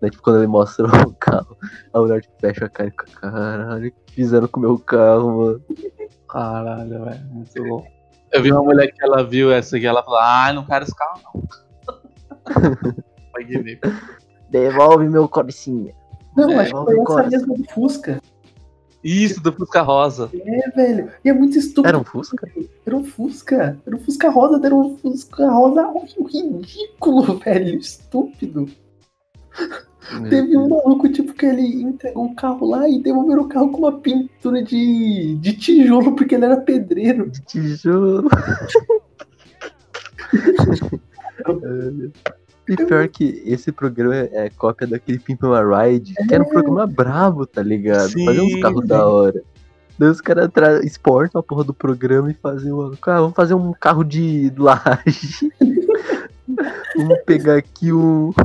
[0.00, 1.56] Daí, tipo, quando ele mostra o carro,
[1.92, 4.78] a mulher tipo, fecha a cara e fica, caralho, o que fizeram com o meu
[4.78, 5.62] carro, mano?
[6.28, 7.86] Caralho, velho, muito bom.
[8.32, 10.94] Eu vi uma mulher que ela viu essa aqui, ela falou, ah, não quero esse
[10.94, 11.42] carro não.
[13.32, 13.80] Pode ver.
[14.50, 15.92] Devolve meu cobicinha.
[16.36, 18.20] Não, É, acho que foi essa mesma do Fusca.
[19.02, 20.30] Isso, do Fusca Rosa.
[20.34, 21.10] É, velho.
[21.24, 21.88] E é muito estúpido.
[21.88, 22.48] Era um Fusca?
[22.86, 23.78] Era um Fusca.
[23.86, 25.92] Era um Fusca rosa, era um Fusca rosa
[26.28, 27.78] ridículo, velho.
[27.78, 28.68] Estúpido.
[30.28, 33.78] Teve um maluco, tipo, que ele entregou o carro lá e devolveram o carro com
[33.78, 37.30] uma pintura de, de tijolo, porque ele era pedreiro.
[37.30, 38.28] de tijolo.
[42.70, 46.48] E pior que esse programa é é cópia daquele Pimp My Ride, que era um
[46.48, 48.10] programa brabo, tá ligado?
[48.10, 49.42] Sim, Fazia uns carros da hora.
[49.98, 50.48] Daí os caras
[50.84, 52.92] exportam a porra do programa e fazem um.
[53.02, 55.52] Ah, vamos fazer um carro de laje.
[56.96, 58.32] vamos pegar aqui um.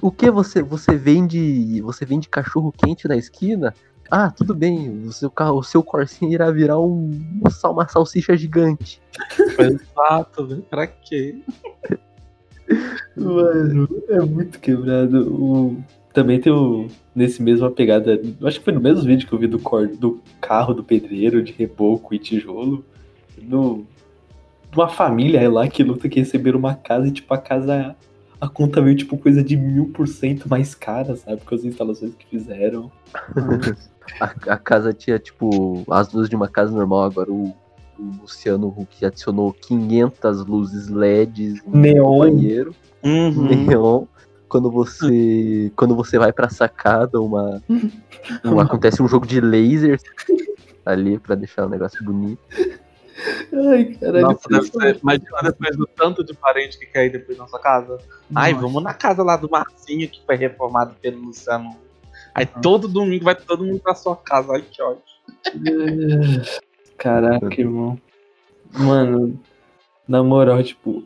[0.00, 3.74] O que você você vende você vende cachorro quente na esquina?
[4.10, 5.04] Ah, tudo bem.
[5.04, 9.00] O seu carro, o seu Corsinha irá virar um, um uma salsicha gigante.
[9.58, 10.62] Exato, velho.
[10.62, 11.36] Pra quê?
[13.16, 15.32] Mano, é muito quebrado.
[15.32, 15.82] O...
[16.12, 16.88] Também tem o.
[17.14, 18.20] Nesse mesma pegada.
[18.42, 19.88] Acho que foi no mesmo vídeo que eu vi do, cor...
[19.88, 22.84] do carro do pedreiro, de reboco e tijolo.
[23.40, 23.84] No...
[24.74, 27.96] Uma família lá que luta que receberam uma casa e, tipo, a casa.
[28.38, 31.40] A conta veio, tipo, coisa de mil por cento mais cara, sabe?
[31.40, 32.92] Com as instalações que fizeram.
[34.20, 37.54] A, a casa tinha, tipo, as luzes de uma casa normal, agora o,
[37.98, 42.18] o Luciano Huck adicionou 500 luzes LEDs no Neon.
[42.18, 43.64] banheiro, Uhum.
[43.66, 44.04] neon.
[44.48, 47.62] Quando você, quando você vai pra sacada, uma,
[48.44, 50.02] um- acontece um jogo de lasers
[50.84, 52.40] ali pra deixar o negócio bonito.
[53.52, 54.22] Ai, caralho.
[54.22, 54.98] Nossa, deve ser.
[55.02, 57.98] Imagina depois do tanto de parente que cai depois na sua casa.
[58.34, 58.66] Ai, Nossa.
[58.66, 61.70] vamos na casa lá do Marcinho que foi reformado pelo Luciano.
[62.36, 64.52] Aí todo domingo vai todo mundo pra sua casa.
[64.52, 65.00] Ai, que ódio.
[66.98, 67.98] Caraca, irmão.
[68.72, 69.40] Mano,
[70.06, 71.02] na moral, tipo.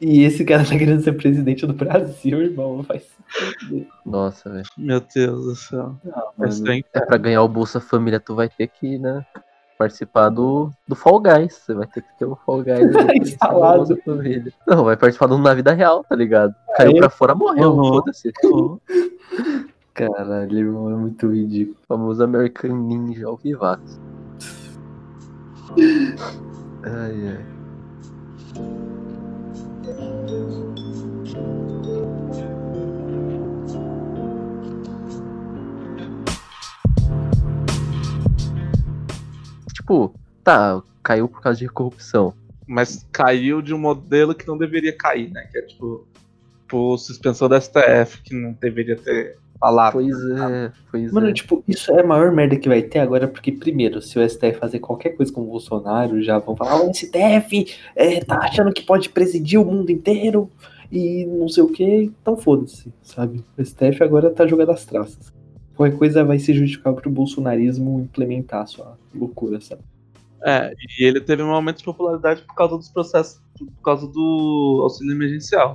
[0.00, 2.82] E esse cara tá querendo ser presidente do Brasil, irmão.
[2.82, 3.86] Vai se.
[4.06, 4.64] Nossa, velho.
[4.76, 5.94] Meu Deus do céu.
[6.36, 9.24] Vai Mano, ser É pra ganhar o Bolsa Família, tu vai ter que, né?
[9.78, 11.54] Participar do, do Fall Guys.
[11.54, 13.96] Você vai ter que ter o Fall Guys Instalado.
[14.04, 14.52] Família.
[14.66, 16.54] Não, vai participar do na vida real, tá ligado?
[16.76, 17.72] Caiu Aí- pra fora, morreu.
[17.72, 17.88] Uhum.
[17.88, 18.32] Foda-se.
[19.94, 21.76] Caralho, irmão, é muito ridículo.
[21.86, 24.00] famoso American Ninja ao vivaço.
[26.82, 27.46] Ai, ai.
[39.72, 42.34] Tipo, tá, caiu por causa de corrupção.
[42.66, 45.46] Mas caiu de um modelo que não deveria cair, né?
[45.52, 46.04] Que é tipo,
[46.66, 49.92] por suspensão da STF, que não deveria ter falado.
[49.92, 51.32] Pois é, pois Mano, é.
[51.32, 54.58] tipo, isso é a maior merda que vai ter agora, porque, primeiro, se o STF
[54.58, 58.82] fazer qualquer coisa com o Bolsonaro, já vão falar, o STF é, tá achando que
[58.82, 60.50] pode presidir o mundo inteiro
[60.92, 63.42] e não sei o que, então foda-se, sabe?
[63.56, 65.32] O STF agora tá jogando as traças.
[65.74, 69.82] Qualquer coisa vai se justificar pro bolsonarismo implementar a sua loucura, sabe?
[70.46, 74.80] É, e ele teve um aumento de popularidade por causa dos processos, por causa do
[74.82, 75.74] auxílio emergencial,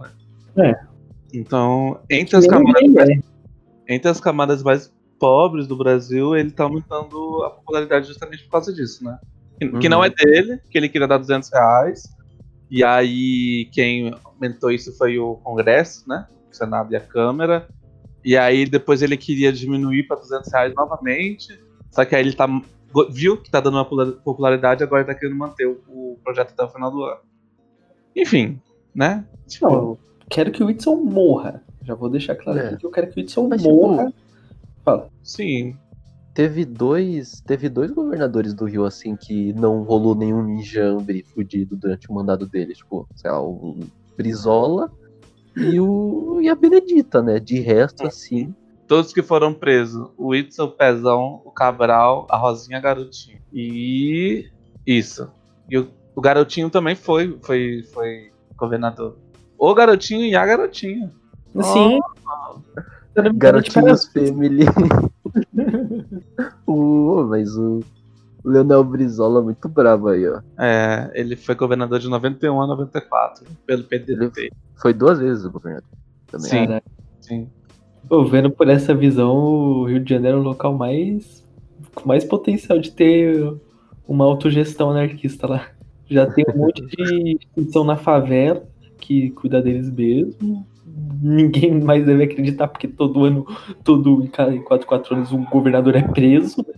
[0.56, 0.72] né?
[0.72, 0.90] É.
[1.34, 3.20] Então, entre as camadas, é.
[3.90, 8.72] Entre as camadas mais pobres do Brasil, ele tá aumentando a popularidade justamente por causa
[8.72, 9.20] disso, né?
[9.60, 12.04] Que, que não é dele, que ele queria dar 200 reais.
[12.72, 16.28] E aí quem aumentou isso foi o Congresso, né?
[16.50, 17.68] O Senado e a Câmara.
[18.24, 21.60] E aí depois ele queria diminuir para 200 reais novamente.
[21.92, 22.48] Só que aí ele tá,
[23.10, 26.52] viu que tá dando uma popula- popularidade, agora ele tá querendo manter o, o projeto
[26.52, 27.20] até o final do ano.
[28.16, 28.62] Enfim,
[28.94, 29.26] né?
[29.48, 30.00] Tipo, Não, eu
[30.30, 31.64] quero que o Whitson morra.
[31.84, 32.68] Já vou deixar claro É.
[32.68, 34.14] aqui que eu quero que o Whitson Mas, tipo, morra.
[34.84, 35.10] Fala.
[35.24, 35.76] sim.
[36.34, 42.10] Teve dois, teve dois governadores do Rio, assim, que não rolou nenhum ninjambre fudido durante
[42.10, 42.74] o mandado dele.
[42.74, 43.76] Tipo, sei lá, o
[44.16, 44.90] Brizola
[45.58, 47.40] e, o, e a Benedita, né?
[47.40, 48.54] De resto, assim.
[48.88, 50.10] Todos que foram presos.
[50.18, 53.40] O Whitson, o Pezão, o Cabral, a Rosinha a Garotinho.
[53.52, 54.48] E.
[54.88, 55.30] Isso.
[55.70, 59.18] E o, o Garotinho também foi, foi, foi governador.
[59.58, 61.12] O Garotinho e a Garotinha.
[61.62, 62.00] Sim.
[63.36, 64.66] Garotinhos Family.
[66.66, 67.82] o, mas o
[68.46, 70.42] Leonel Brizola é muito bravo aí, ó.
[70.58, 74.52] É, ele foi governador de 91 a 94, pelo PDT.
[74.76, 75.90] Foi duas vezes o governador.
[76.28, 76.50] Também.
[76.50, 76.82] Sim.
[77.20, 77.50] Sim.
[78.08, 81.44] Pô, vendo por essa visão, o Rio de Janeiro é o local mais
[81.94, 83.54] com mais potencial de ter
[84.08, 85.68] uma autogestão anarquista lá.
[86.10, 88.64] Já tem um monte de instituição na favela
[89.00, 90.66] que cuida deles mesmo.
[91.22, 93.46] Ninguém mais deve acreditar, porque todo ano,
[93.84, 96.66] todo em cada- em 4, 4 anos, um governador é preso.
[96.68, 96.74] né?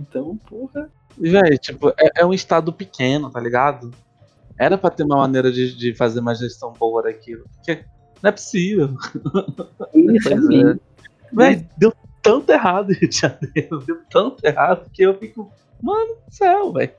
[0.00, 0.90] Então, porra.
[1.18, 3.90] Véi, tipo, é, é um estado pequeno, tá ligado?
[4.58, 7.44] Era pra ter uma maneira de, de fazer uma gestão boa daquilo.
[7.56, 7.84] Porque
[8.22, 8.94] não é possível.
[9.94, 10.76] Isso é.
[11.32, 15.50] Véi, deu tanto errado Rio de Janeiro, deu tanto errado que eu fico,
[15.82, 16.92] mano do céu, velho.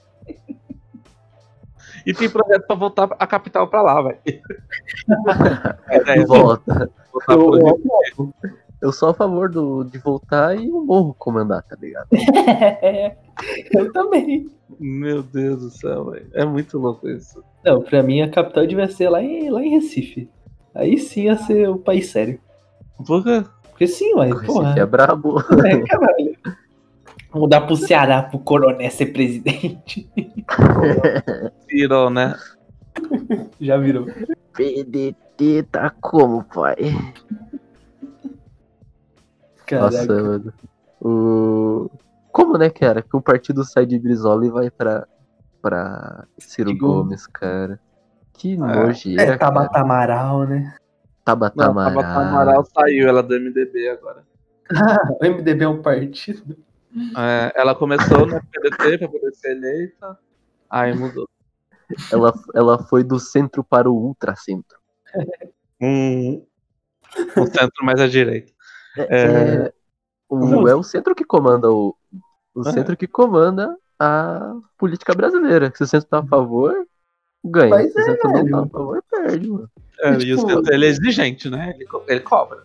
[2.06, 4.18] E tem projeto pra voltar a capital pra lá, velho.
[5.89, 6.89] É, é, Volta.
[7.30, 8.34] Eu- eu-
[8.82, 12.08] Eu sou a favor do, de voltar e o morro comandar, tá ligado?
[13.74, 14.50] eu também.
[14.78, 16.28] Meu Deus do céu, velho.
[16.34, 17.42] É muito louco isso.
[17.63, 20.30] Não, pra mim a capital devia ser lá em, lá em Recife.
[20.76, 22.39] Aí sim ia ser o país sério.
[23.08, 23.46] Porra.
[23.70, 24.26] Porque sim, porra.
[24.26, 25.39] Recife é brabo.
[25.39, 26.33] É, caralho.
[27.34, 30.10] Mudar pro Ceará pro Coronel ser presidente.
[31.67, 32.36] Tirou, né?
[33.60, 34.06] Já virou.
[34.56, 36.76] PDT tá como, pai?
[39.72, 40.13] Nossa, Caraca.
[40.24, 40.54] mano.
[41.02, 41.89] O...
[42.32, 43.02] Como, né, cara?
[43.02, 45.08] Que o partido sai de Brizola e vai pra,
[45.62, 47.80] pra Ciro Digo- Gomes, cara.
[48.34, 49.38] Que nojeira, É, cara.
[49.38, 50.76] Tabata Amaral, né?
[51.24, 51.93] Tabata Amaral.
[52.02, 54.24] Tabata Amaral saiu, ela é do MDB agora.
[55.22, 56.56] O MDB é um partido.
[57.18, 60.18] É, ela começou no PDT pra poder ser eleita.
[60.70, 61.28] Aí mudou.
[62.12, 64.78] Ela, ela foi do centro para o ultracentro.
[65.82, 66.44] Um,
[67.38, 68.52] um centro mais à direita.
[68.98, 69.74] É,
[70.30, 70.68] o, Não.
[70.68, 71.96] é o centro que comanda o.
[72.56, 72.72] O É.
[72.72, 75.72] centro que comanda a política brasileira.
[75.76, 76.86] Se o centro tá a favor,
[77.44, 77.70] ganha.
[77.70, 79.70] Mas Se o centro é, não tá a favor, perde, mano.
[80.00, 81.74] É, e o tipo- centro, ele é exigente, né?
[81.76, 82.64] Ele, ele cobra.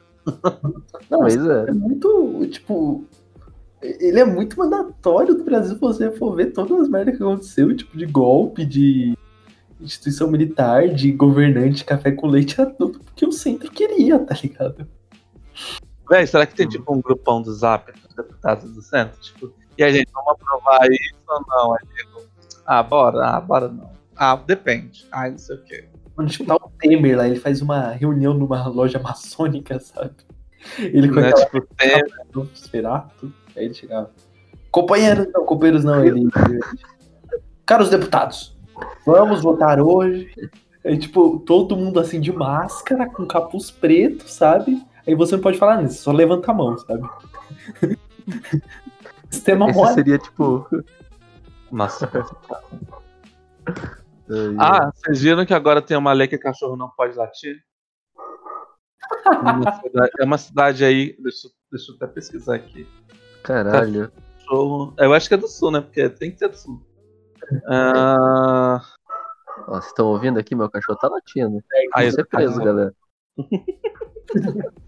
[1.10, 1.70] Não, Mas é.
[1.70, 3.04] é muito, tipo...
[3.80, 7.76] Ele é muito mandatório do Brasil se você for ver todas as merdas que aconteceu,
[7.76, 9.16] tipo, de golpe, de
[9.80, 14.86] instituição militar, de governante, café com leite, era tudo porque o centro queria, tá ligado?
[16.10, 19.20] Véi, será que tem tipo um grupão do Zap dos deputados do centro?
[19.20, 21.74] Tipo, e a gente, vamos aprovar isso ou não?
[21.74, 22.22] Aí tipo,
[22.66, 23.90] ah, bora, ah, bora não.
[24.16, 25.06] Ah, depende.
[25.12, 25.88] Ah, não sei o quê.
[26.14, 30.14] Quando tipo, tá o Temer lá, ele faz uma reunião numa loja maçônica, sabe?
[30.78, 31.28] Ele com Né?
[31.28, 32.02] aquela Tipo, tem,
[32.34, 34.10] Nosferatu, aí ele chegava.
[34.70, 36.28] Companheiros, não, companheiros não, ele.
[37.66, 38.56] Caros deputados,
[39.06, 40.30] vamos votar hoje.
[40.84, 44.80] Aí, tipo, todo mundo assim de máscara, com capuz preto, sabe?
[45.06, 47.02] Aí você não pode falar nisso, só levanta a mão, sabe?
[49.30, 49.94] Sistema Esse mole.
[49.94, 50.66] seria tipo.
[51.70, 52.10] Nossa.
[54.58, 57.56] Ah, vocês viram que agora tem uma lei que cachorro não pode latir?
[60.20, 61.16] É uma cidade aí.
[61.22, 62.86] Deixa, eu- deixa eu até pesquisar aqui.
[63.42, 64.10] Caralho.
[64.40, 64.94] Cachorro.
[64.98, 65.80] Eu acho que é do sul, né?
[65.80, 66.82] Porque tem que ser do sul.
[67.66, 68.82] Ah,
[69.66, 70.54] Ó, vocês estão ouvindo aqui?
[70.54, 71.62] Meu cachorro tá latindo.
[71.74, 72.94] aí, Vai ser preso, galera.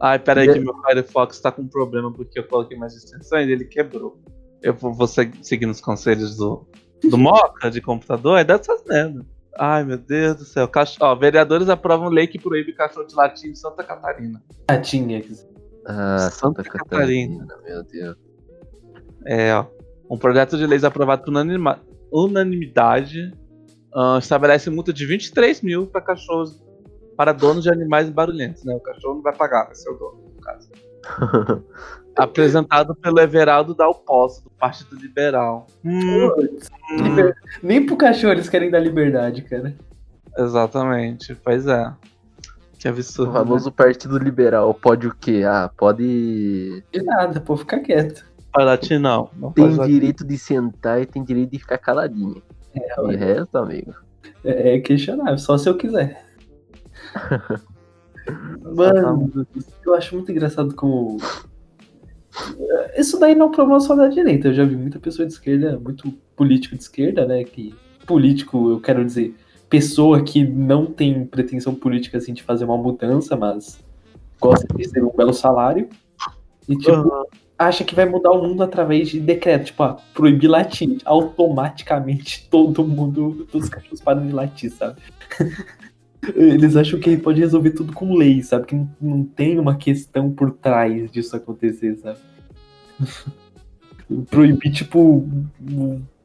[0.00, 3.52] Ai, peraí E- que meu Firefox tá com problema porque eu coloquei mais extensões e
[3.52, 4.20] ele quebrou.
[4.60, 6.66] Eu vou, vou seg- seguindo os conselhos do,
[7.08, 9.24] do Moca de computador, aí dá essas merda.
[9.58, 10.66] Ai, meu Deus do céu.
[10.66, 10.96] Cach...
[11.00, 14.42] Ó, vereadores aprovam lei que proíbe cachorro de latir em Santa Catarina.
[14.66, 15.22] Ah, tinha.
[15.86, 17.46] Ah, Santa Santa Catarina.
[17.46, 18.16] Catarina, meu Deus.
[19.24, 19.66] É, ó.
[20.10, 21.32] Um projeto de leis aprovado por
[22.12, 23.32] unanimidade
[23.94, 26.62] ah, estabelece multa de 23 mil para cachorros
[27.16, 28.74] para donos de animais barulhentos, né?
[28.74, 30.70] O cachorro não vai pagar, vai ser o dono, no caso.
[32.16, 35.66] Apresentado pelo Everaldo Dal Poço, do Partido Liberal.
[35.84, 39.74] Hum, hum, Nem pro cachorro eles querem dar liberdade, cara.
[40.36, 41.92] exatamente, pois é.
[42.82, 43.32] Que O absurdo.
[43.32, 43.38] né?
[43.38, 45.44] famoso Partido Liberal pode o quê?
[45.46, 46.82] Ah, pode.
[46.90, 48.26] De nada, pô, fica quieto.
[48.52, 49.30] Vai latir, não.
[49.36, 52.42] não Tem direito de sentar e tem direito de ficar caladinho.
[52.74, 53.94] De resto, amigo.
[54.44, 56.26] É, é questionável, só se eu quiser.
[58.74, 59.46] Mano,
[59.86, 61.18] eu acho muito engraçado como.
[62.96, 64.48] Isso daí não promove só da direita.
[64.48, 67.44] Eu já vi muita pessoa de esquerda, muito político de esquerda, né?
[67.44, 67.74] Que
[68.06, 69.36] político, eu quero dizer,
[69.72, 73.82] pessoa que não tem pretensão política assim de fazer uma mudança, mas
[74.38, 75.88] gosta de receber um belo salário.
[76.68, 77.24] E tipo, Aham.
[77.58, 80.98] acha que vai mudar o mundo através de decreto, tipo, ah, proibir latir.
[81.06, 85.00] Automaticamente todo mundo, todos os cachorros param de latir, sabe?
[86.36, 88.66] Eles acham que pode resolver tudo com lei, sabe?
[88.66, 92.18] Que não, não tem uma questão por trás disso acontecer, sabe?
[94.28, 95.26] proibir, tipo,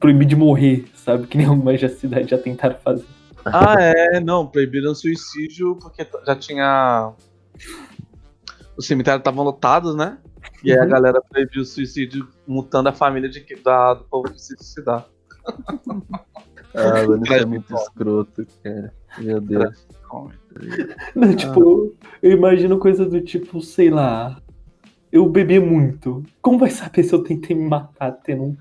[0.01, 1.27] proibir de morrer, sabe?
[1.27, 3.05] Que nem algumas já cidades já tentaram fazer.
[3.53, 7.13] Ah, é, não, proibiram suicídio porque já tinha.
[8.77, 10.17] Os cemitérios estavam lotados, né?
[10.63, 10.89] E aí a Uhum.
[10.89, 15.05] galera proibiu o suicídio, mutando a família de, que- da, do povo que se suicidar.
[16.75, 18.93] Ah, mano, isso é muito escroto, cara.
[19.17, 19.87] Meu Deus.
[21.15, 24.39] Não, tipo, eu imagino coisa do tipo, sei lá,
[25.11, 26.23] eu bebi muito.
[26.41, 28.57] Como vai saber se eu tentei me matar tendo um-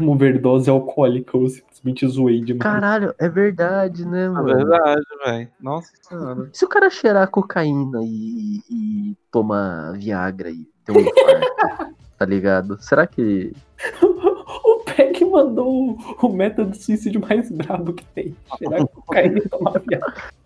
[0.00, 2.62] uma overdose alcoólica ou simplesmente zoei demais?
[2.62, 4.46] Caralho, é verdade, né, É mano?
[4.46, 5.48] verdade, velho.
[5.60, 6.48] Nossa senhora.
[6.52, 12.76] Se o cara cheirar cocaína e, e tomar Viagra e ter um infarto, tá ligado?
[12.80, 13.52] Será que.
[14.62, 18.36] O Peck mandou o, método de suicídio mais brabo que tem.
[18.58, 20.08] Cheirar cocaína e tomar viagem.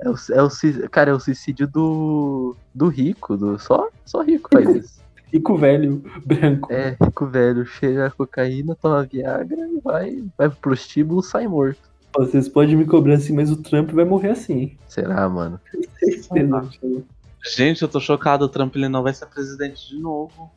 [0.00, 2.56] É o, é o, cara, é o suicídio do.
[2.74, 3.58] do rico, do.
[3.58, 5.00] Só, só rico faz isso.
[5.32, 6.72] Rico velho, branco.
[6.72, 11.80] É, rico velho, cheira cocaína, toma Viagra e vai, vai pro prostíbulo sai morto.
[12.16, 14.76] Vocês podem me cobrar assim, mas o Trump vai morrer assim.
[14.88, 15.60] Será, mano?
[15.98, 16.68] Certeza.
[17.54, 18.44] Gente, eu tô chocado.
[18.44, 20.50] O Trump ele não vai ser presidente de novo.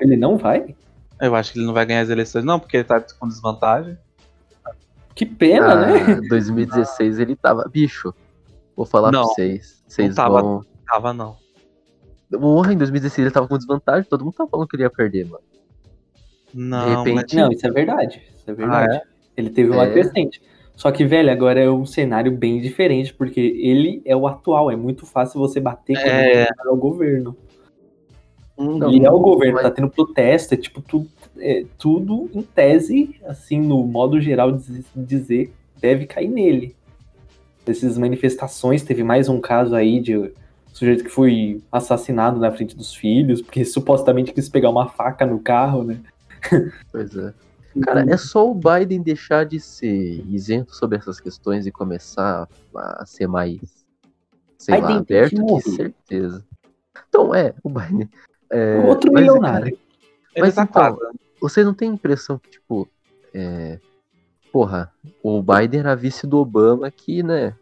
[0.00, 0.74] Ele não vai?
[1.20, 3.96] Eu acho que ele não vai ganhar as eleições, não, porque ele tá com desvantagem.
[5.14, 6.18] Que pena, né?
[6.18, 7.68] Ah, 2016 ele tava.
[7.70, 8.12] Bicho,
[8.76, 9.82] vou falar Não, pra vocês.
[9.86, 10.42] Vocês tava.
[10.42, 10.64] vão.
[10.86, 11.36] Tava, não.
[12.30, 15.24] Porra, em 2016 ele tava com desvantagem, todo mundo tava falando que ele ia perder,
[15.26, 15.42] mano.
[16.52, 18.22] Não, repente- Não, isso é verdade.
[18.36, 18.96] Isso é verdade.
[18.96, 19.02] Ah,
[19.36, 19.92] Ele teve uma É.
[19.92, 20.40] crescente.
[20.76, 24.70] Só que, velho, agora é um cenário bem diferente, porque ele é o atual.
[24.70, 26.30] É muito fácil você bater quando É.
[26.42, 27.36] ele é o governo.
[28.56, 32.42] Não, Ele é o governo, mas- tá tendo protesto, é tipo, tudo, é, tudo em
[32.42, 36.76] tese, assim, no modo geral de dizer, deve cair nele.
[37.66, 40.30] Essas manifestações, teve mais um caso aí de
[40.74, 45.38] sujeito que foi assassinado na frente dos filhos, porque supostamente quis pegar uma faca no
[45.38, 46.00] carro, né?
[46.90, 47.32] Pois é.
[47.82, 53.06] Cara, é só o Biden deixar de ser isento sobre essas questões e começar a
[53.06, 53.58] ser mais,
[54.58, 56.44] sei lá, Biden tem aberto, que certeza.
[57.08, 58.08] Então, é, o Biden.
[58.50, 59.68] É, Outro mas, milionário.
[59.68, 59.78] ele
[60.36, 61.18] Mas tá então, quase.
[61.40, 62.88] Você não tem a impressão que, tipo,
[63.32, 63.78] é,
[64.52, 67.54] porra, o Biden era vice do Obama que, né,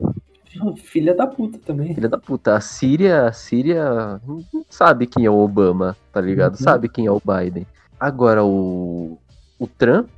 [0.76, 1.94] Filha da puta também.
[1.94, 6.52] filha da puta, a Síria, a Síria não sabe quem é o Obama, tá ligado?
[6.52, 6.62] Uhum.
[6.64, 7.66] Sabe quem é o Biden.
[7.98, 9.16] Agora, o,
[9.58, 10.08] o Trump,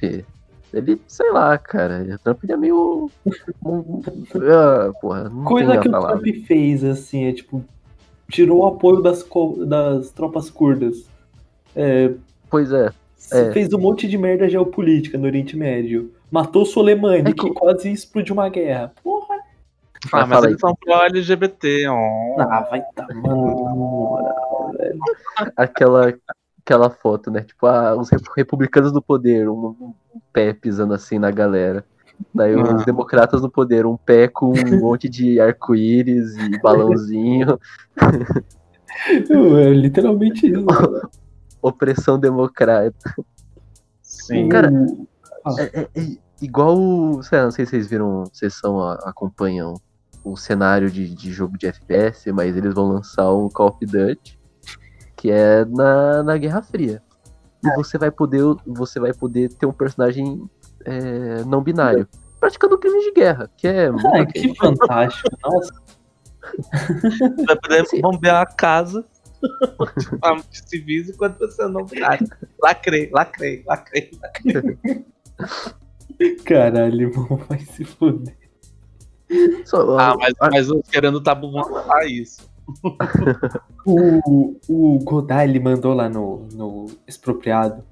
[0.73, 3.11] ele, sei lá, cara, o Trump ele é meio...
[3.67, 5.93] ah, porra, Coisa que o.
[5.93, 7.65] Trump fez, assim, é tipo,
[8.31, 11.05] tirou o apoio das, co- das tropas curdas.
[11.77, 12.13] É,
[12.51, 12.91] Pois é,
[13.33, 13.53] É.
[13.53, 16.13] Fez um monte de merda geopolítica no Oriente Médio.
[16.31, 18.93] Matou Soleimani, É que que- quase explodiu uma guerra.
[19.03, 19.14] Porra,
[20.13, 22.41] Ah, Mas eles são pro LGBT, ó.
[22.41, 24.19] ah, vai tá, mano.
[25.57, 26.15] aquela,
[26.65, 29.95] aquela foto, né, tipo, ah, os rep- republicanos no poder, um, um
[30.33, 31.85] pé pisando assim na galera.
[32.35, 32.85] Daí os Ah.
[32.85, 37.59] democratas no poder, um pé com um monte de arco-íris e balãozinho.
[39.31, 40.65] É literalmente isso.
[41.61, 42.95] Opressão democrata.
[44.03, 44.49] Sim.
[44.49, 47.23] Cara, O- É, é- é igual.
[47.23, 49.75] Sei lá, não sei se vocês viram, vocês são, acompanham
[50.25, 54.39] o cenário de, de jogo de FPS, mas eles vão lançar um Call of Duty
[55.25, 57.03] que é na, na Guerra Fria.
[57.65, 60.47] E você vai poder, você vai poder ter um personagem
[60.85, 62.07] é, não binário.
[62.39, 65.31] Praticando crimes de guerra, que é muito Ah, que fantástico.
[65.43, 65.73] Nossa,
[67.47, 68.03] Vai poder Sim.
[68.03, 69.03] bombear a casa
[70.51, 72.29] de civis enquanto você não binário.
[72.63, 74.11] Lacrei, lacrei, lacrei.
[76.45, 78.37] caralho, irmão, vai se foder.
[79.65, 82.49] Só- Ah, mas, mas os querendo tabu vão falar isso.
[83.87, 87.85] O, o Godard, ele mandou lá no, no Expropriado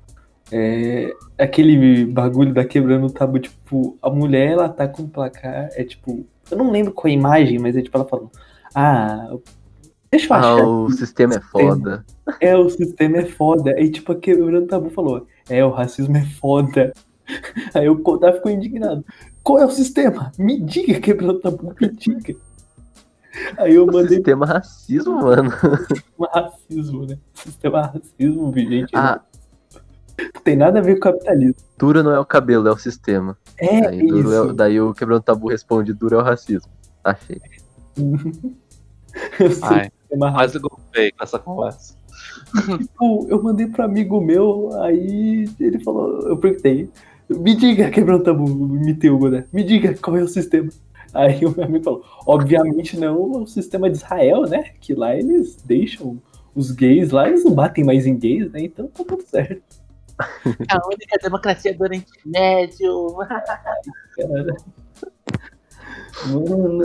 [0.50, 5.68] é, aquele bagulho da quebrando o tabu, tipo, a mulher, ela tá com o placar,
[5.74, 8.30] é tipo, eu não lembro qual a imagem, mas é tipo ela falando,
[8.74, 9.34] ah,
[10.10, 12.04] deixa eu Ah, achar, o sistema é foda.
[12.40, 16.16] é, o sistema é foda, aí tipo, a quebrando o tabu falou, é, o racismo
[16.16, 16.92] é foda.
[17.72, 19.04] Aí o Godard ficou indignado,
[19.42, 20.32] qual é o sistema?
[20.38, 22.34] Me diga, quebrando o tabu, me diga.
[23.56, 25.50] Aí eu mandei sistema é racismo, mano.
[26.18, 27.18] um racismo, né?
[27.34, 28.90] Sistema racismo, gente.
[28.94, 29.20] Ah,
[30.34, 31.54] Não tem nada a ver com capitalismo.
[31.78, 33.36] duro não é o cabelo, é o sistema.
[33.58, 34.52] É Aí, duro é o- isso.
[34.54, 36.70] daí o quebrando tabu responde, duro é o racismo.
[37.02, 37.40] Achei.
[39.38, 40.34] Eu sei Ai, sistema racismo.
[40.34, 41.94] quase golpei com essa conversa.
[42.78, 46.90] Tipo, eu mandei pro amigo meu, aí ele falou, eu perguntei,
[47.28, 49.44] me diga, quebrando tabu, me teu, né?
[49.52, 50.70] Me diga qual é o sistema.
[51.14, 54.70] Aí o meu amigo falou, obviamente não o sistema de Israel, né?
[54.80, 56.20] Que lá eles deixam
[56.54, 58.62] os gays lá, eles não batem mais em gays, né?
[58.62, 59.62] Então tá tudo certo.
[60.70, 63.16] A única democracia do Oriente Médio.
[64.16, 64.56] Cara.
[66.26, 66.78] Mano,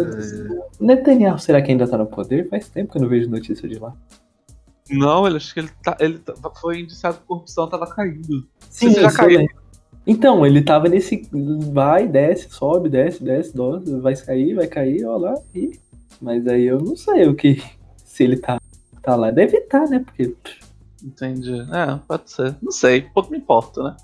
[0.80, 2.50] Netanyahu, será que ainda tá no poder?
[2.50, 3.94] Faz tempo que eu não vejo notícia de lá.
[4.90, 8.48] Não, ele acho que ele, tá, ele tá- foi indiciado por corrupção, tava caindo.
[8.70, 9.40] Sim, Você já eu caiu?
[9.40, 9.56] lembro.
[10.08, 11.28] Então, ele tava nesse.
[11.74, 15.78] Vai, desce, sobe, desce, desce, desce, vai cair, vai cair, ó lá, e.
[16.22, 17.62] Mas aí eu não sei o que.
[18.06, 18.60] Se ele tá,
[19.04, 19.30] tá lá.
[19.30, 20.00] Deve estar, né?
[20.00, 20.34] Porque.
[21.04, 21.60] Entendi.
[21.72, 22.56] É, pode ser.
[22.62, 23.96] Não sei, pouco me importa, né?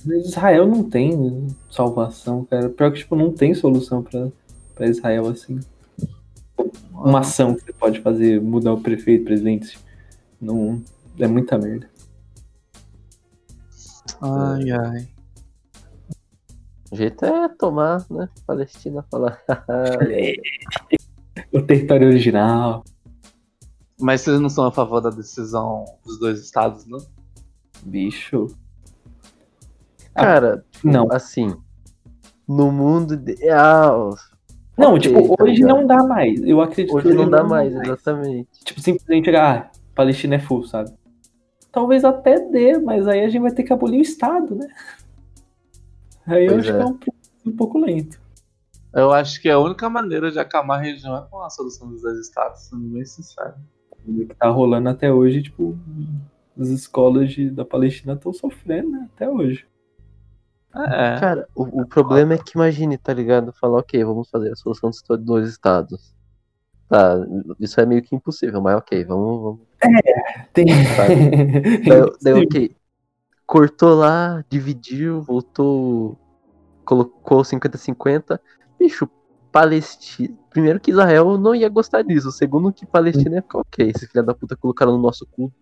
[0.24, 2.68] Israel não tem salvação, cara.
[2.68, 4.28] Pior que, tipo, não tem solução pra,
[4.74, 5.58] pra Israel assim.
[6.92, 9.78] Uma ação que você pode fazer, mudar o prefeito, presidente.
[10.40, 10.80] Não.
[11.18, 11.89] É muita merda.
[14.20, 15.08] Ai, ai.
[16.90, 18.28] O jeito é tomar, né?
[18.46, 19.40] Palestina falar.
[21.52, 22.84] O território original.
[24.00, 26.98] Mas vocês não são a favor da decisão dos dois estados, não?
[27.82, 28.46] Bicho.
[30.14, 31.10] Cara, Não.
[31.10, 31.54] assim.
[32.46, 34.14] No mundo ideal.
[34.76, 35.68] Não, tipo, tá hoje ligado?
[35.76, 36.40] não dá mais.
[36.42, 38.48] Eu acredito Hoje que não dá mais, exatamente.
[38.64, 40.90] Tipo, simplesmente ah, Palestina é full, sabe?
[41.72, 44.66] Talvez até dê, mas aí a gente vai ter que abolir o Estado, né?
[46.26, 46.76] Aí eu Pois acho é.
[46.76, 48.20] que é um, processo um pouco lento.
[48.92, 52.02] Eu acho que a única maneira de acalmar a região é com a solução dos
[52.02, 53.54] dois estados, sendo bem sincero.
[54.06, 55.78] O que tá rolando até hoje, tipo,
[56.58, 59.08] as escolas de- da Palestina estão sofrendo, né?
[59.14, 59.66] Até hoje.
[60.74, 61.18] É.
[61.20, 63.52] Cara, o, o problema é que imagine, tá ligado?
[63.52, 66.14] Falar, ok, vamos fazer a solução dos dois estados.
[66.88, 67.14] Tá,
[67.60, 69.42] isso é meio que impossível, mas ok, vamos.
[69.42, 69.69] vamos.
[70.52, 70.66] Tem.
[70.66, 72.76] Daí, daí, ok.
[73.46, 76.18] Cortou lá, dividiu, voltou.
[76.84, 78.38] Colocou 50-50.
[78.78, 79.08] Bicho,
[79.50, 80.36] Palestina.
[80.50, 82.30] Primeiro que Israel não ia gostar disso.
[82.32, 83.92] Segundo que Palestina ia ficar ok.
[83.94, 85.52] Esse filho da puta colocaram no nosso cu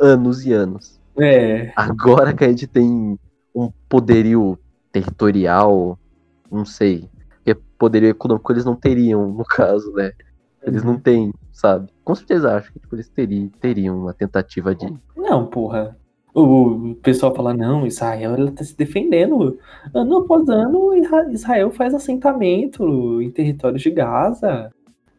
[0.00, 1.00] anos e anos.
[1.18, 1.72] É.
[1.76, 3.18] Agora que a gente tem
[3.54, 4.58] um poderio
[4.90, 5.98] territorial,
[6.50, 7.08] não sei.
[7.36, 10.12] Porque poderio econômico eles não teriam, no caso, né?
[10.64, 11.88] Eles não têm, sabe?
[12.04, 14.92] Com certeza acho que tipo, eles teriam, teriam uma tentativa de.
[15.16, 15.96] Não, porra.
[16.34, 19.58] O pessoal fala, não, Israel ela tá se defendendo.
[19.92, 24.70] Ano após ano, Isra- Israel faz assentamento em territórios de Gaza.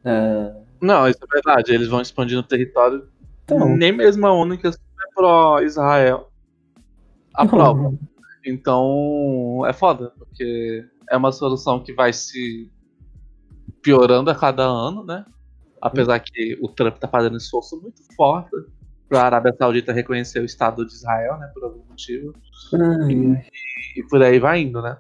[0.04, 1.72] Ah, Não, isso é verdade.
[1.72, 3.08] Eles vão expandindo o território.
[3.44, 4.74] então, Nem mesmo a única é
[5.14, 6.30] pró-Israel
[7.34, 7.94] aprova.
[8.46, 12.72] Então é foda, porque é uma solução que vai se
[13.82, 15.24] piorando a cada ano, né?
[15.84, 18.55] Apesar que o Trump tá fazendo um esforço muito forte
[19.09, 21.51] para a Arábia Saudita reconhecer o Estado de Israel, né?
[21.53, 22.34] Por algum motivo.
[22.73, 23.45] ai,
[23.97, 24.97] E por aí vai indo, né?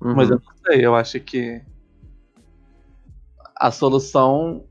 [0.00, 0.16] Uhum.
[0.16, 1.62] Mas eu não sei, eu acho que
[3.54, 4.64] a solução.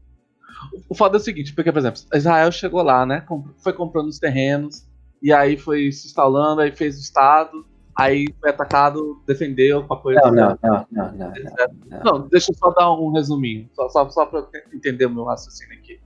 [0.89, 3.25] O foda é o seguinte, porque, por exemplo, Israel chegou lá, né?
[3.63, 4.85] Foi comprando os terrenos,
[5.21, 7.65] e aí foi se instalando, aí fez o Estado,
[7.97, 12.03] aí foi atacado, defendeu com apoio não, não, não, não, não, não.
[12.03, 15.77] Não, deixa eu só dar um resuminho, só, só, só eu entender o meu raciocínio
[15.79, 15.99] aqui.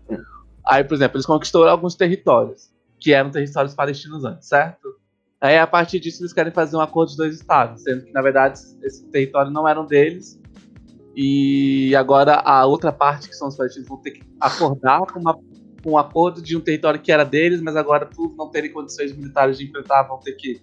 [0.66, 4.88] Aí, por exemplo, eles conquistaram alguns territórios, que eram territórios palestinos antes, certo?
[5.42, 8.22] Aí, a partir disso, eles querem fazer um acordo de dois estados, sendo que, na
[8.22, 10.40] verdade, esse território não eram deles.
[11.16, 15.34] E agora a outra parte, que são os palestinos, vão ter que acordar com, uma-
[15.84, 19.12] com um acordo de um território que era deles, mas agora, por não terem condições
[19.16, 20.62] militares de enfrentar, vão ter que.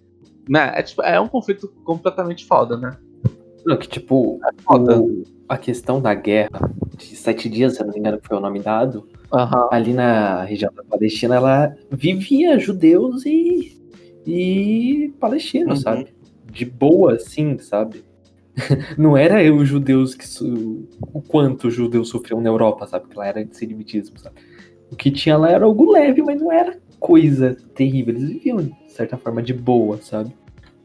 [0.48, 0.72] Né?
[0.74, 2.96] É, tipo, é um conflito completamente foda, né?
[3.66, 5.00] Não, que tipo, Foda.
[5.00, 8.36] o- a questão da guerra de sete dias, se eu não me engano, que foi
[8.36, 9.68] o nome dado, Aham.
[9.70, 13.76] ali na região da Palestina, ela vivia judeus e,
[14.26, 15.82] e palestinos, Uhum.
[15.82, 16.08] sabe?
[16.50, 18.04] De boa, assim, sabe?
[18.98, 20.24] Não era eu, os judeus, que
[21.12, 23.06] o quanto os judeus sofriam na Europa, sabe?
[23.08, 24.36] Que lá era antissemitismo, sabe?
[24.90, 28.14] O que tinha lá era algo leve, mas não era coisa terrível.
[28.14, 30.34] Eles viviam, de certa forma, de boa, sabe?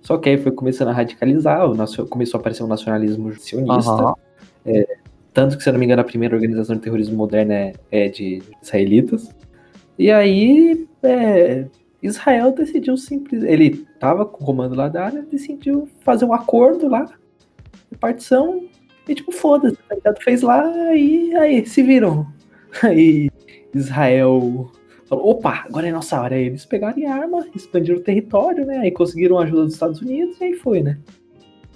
[0.02, 3.92] Só que aí foi começando a radicalizar, o começou a aparecer um nacionalismo sionista.
[3.92, 4.16] Aham.
[5.34, 8.08] Tanto que, se eu não me engano, a primeira organização de terrorismo moderna é, é
[8.08, 9.34] de israelitas.
[9.98, 11.66] E aí, é,
[12.02, 13.44] Israel decidiu simples.
[13.44, 17.10] Ele tava com o comando lá da área, decidiu fazer um acordo lá,
[17.90, 18.68] repartição,
[19.08, 20.22] e tipo, foda-se, tá ligado?
[20.22, 22.28] Fez lá e aí, se viram.
[22.82, 23.30] Aí
[23.74, 24.72] Israel
[25.08, 26.36] falou: opa, agora é nossa hora.
[26.36, 28.78] Aí eles pegaram em arma, expandiram o território, né?
[28.80, 31.00] Aí conseguiram a ajuda dos Estados Unidos e aí foi, né?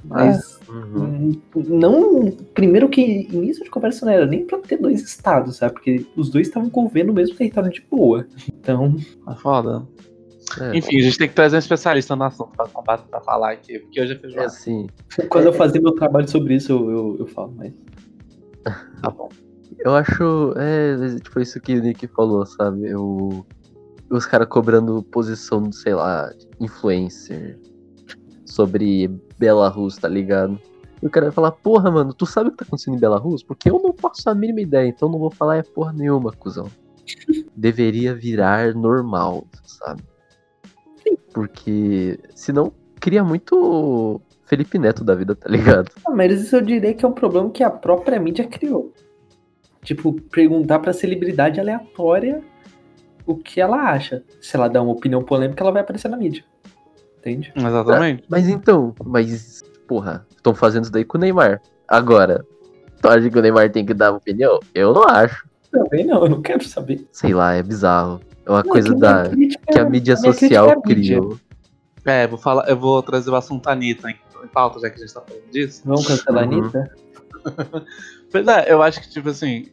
[0.03, 1.31] Mas Uhum.
[1.55, 2.31] Hum, Não.
[2.53, 5.73] Primeiro que início de conversa não era nem pra ter dois estados, sabe?
[5.73, 8.27] Porque os dois estavam governo o mesmo território de boa.
[8.59, 8.95] Então,
[9.27, 9.87] É foda.
[10.59, 13.51] É, Enfim, a gente tem que trazer um especialista no assunto pra, pra, pra falar
[13.51, 14.47] aqui, porque hoje é é feijoada.
[14.47, 14.87] assim,
[15.29, 17.73] quando eu fazer meu trabalho sobre isso, eu, eu, eu falo, mas.
[19.01, 19.29] Tá bom.
[19.79, 20.53] Eu acho.
[20.57, 22.87] É, tipo, isso que o Nick falou, sabe?
[22.87, 23.45] Eu,
[24.09, 27.59] os caras cobrando posição, sei lá, influencer
[28.45, 29.07] sobre
[29.37, 30.59] Belarus, tá ligado?
[31.01, 33.43] E o cara vai falar, porra, mano, tu sabe o que tá acontecendo em Belarus?
[33.43, 36.67] Porque eu não faço a mínima ideia, então não vou falar é porra nenhuma, cuzão.
[37.55, 40.01] Deveria virar normal, sabe?
[41.33, 45.91] Porque senão cria muito Felipe Neto da vida, tá ligado?
[46.05, 48.91] Ah, mas isso eu diria que é um problema que a própria mídia criou.
[49.87, 52.43] Tipo, perguntar pra celebridade aleatória
[53.25, 54.21] o que ela acha.
[54.41, 56.43] Se ela dá uma opinião polêmica, ela vai aparecer na mídia.
[57.19, 57.53] Entende?
[57.55, 58.25] Exatamente.
[58.27, 61.61] Mas então, mas, porra, estão fazendo isso daí com o Neymar.
[61.87, 62.45] Agora,
[63.01, 64.59] tu acha que o Neymar tem que dar opinião?
[64.75, 65.47] Eu não acho.
[65.71, 67.07] Também não, eu não quero saber.
[67.13, 68.19] Sei lá, é bizarro.
[68.45, 71.17] É uma Não, coisa que da crítica- que a mídia crítica social é a mídia.
[71.17, 71.39] criou.
[72.05, 74.99] É, vou falar, eu vou trazer o assunto Anitta em, em pauta, já que a
[74.99, 75.81] gente tá falando disso.
[75.85, 76.59] Vamos cancelar a Uhum.
[76.59, 76.91] Anitta?
[78.29, 79.67] Pois é, eu acho que, tipo assim,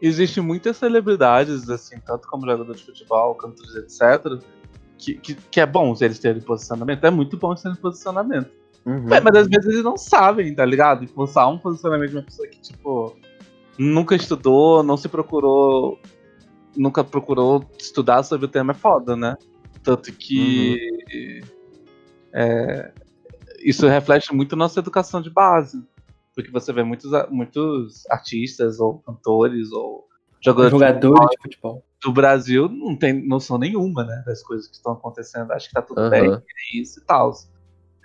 [0.00, 4.42] existe muitas celebridades, assim, tanto como jogador de futebol, cantores, etc.,
[4.98, 7.04] que, que, que é bom eles terem posicionamento.
[7.04, 8.50] É muito bom eles terem posicionamento.
[8.84, 9.06] Uhum.
[9.08, 11.04] Mas às vezes eles não sabem, tá ligado?
[11.04, 13.16] Impulsar um posicionamento de uma pessoa que, tipo,
[13.78, 15.98] nunca estudou, não se procurou,
[16.76, 19.36] nunca procurou estudar sobre o tema é foda, né?
[19.82, 21.40] Tanto que
[22.32, 22.92] é,
[23.62, 25.82] isso reflete muito nossa educação de base.
[26.34, 30.08] Porque você vê muitos, muitos artistas ou cantores ou
[30.42, 31.84] jogadores de Jogadores de futebol.
[32.02, 35.52] do Brasil não tem noção nenhuma, né, das coisas que estão acontecendo.
[35.52, 36.10] Acho que tá tudo Aham.
[36.10, 37.32] bem, é isso e tal.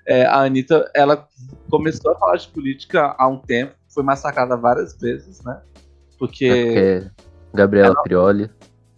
[0.06, 1.28] É, a Anitta, ela
[1.70, 5.62] começou a falar de política há um tempo, foi massacrada várias vezes, né?
[5.76, 5.80] É
[6.18, 6.48] Porque.
[6.48, 7.12] porque
[7.54, 8.50] Gabriela Prioli.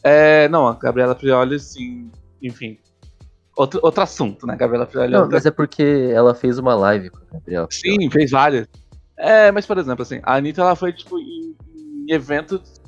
[0.03, 2.11] É, não, a Gabriela Prioli, sim,
[2.41, 2.77] enfim.
[3.55, 4.55] Outro, outro assunto, né?
[4.55, 7.67] Gabriela Prioli é Não, outra mas é porque ela fez uma live com a Gabriela
[7.67, 8.01] Prioli.
[8.01, 8.67] Sim, fez várias.
[9.17, 12.81] É, mas por exemplo, assim, a Anitta ela foi, tipo, em, em eventos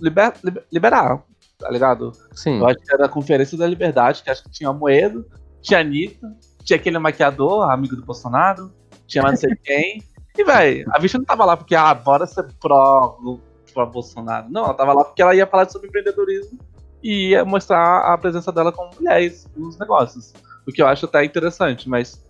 [0.00, 1.26] liber, liber- liberal,
[1.58, 2.12] tá ligado?
[2.32, 2.58] Sim.
[2.58, 5.26] Eu acho que era a Conferência da Liberdade, que acho que tinha Moedo,
[5.60, 6.26] tinha Anitta,
[6.64, 8.72] tinha aquele maquiador, amigo do Bolsonaro,
[9.06, 10.02] tinha mais não sei quem.
[10.38, 13.18] E, véi, a bicha não tava lá porque, ah, bora ser pró,
[13.74, 14.48] pró Bolsonaro.
[14.48, 16.58] Não, ela tava lá porque ela ia falar sobre empreendedorismo
[17.02, 20.32] e ia mostrar a presença dela como mulheres nos negócios.
[20.66, 22.24] O que eu acho até interessante, mas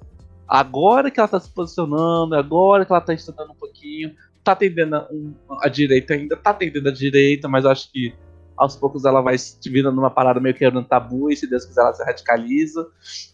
[0.51, 4.97] agora que ela tá se posicionando, agora que ela tá estudando um pouquinho, tá atendendo
[4.97, 8.15] a, um- a direita ainda, tá atendendo a direita, mas eu acho que
[8.57, 11.81] aos poucos ela vai se virando numa parada meio quebrando tabu, e se Deus quiser
[11.83, 12.87] ela se radicaliza,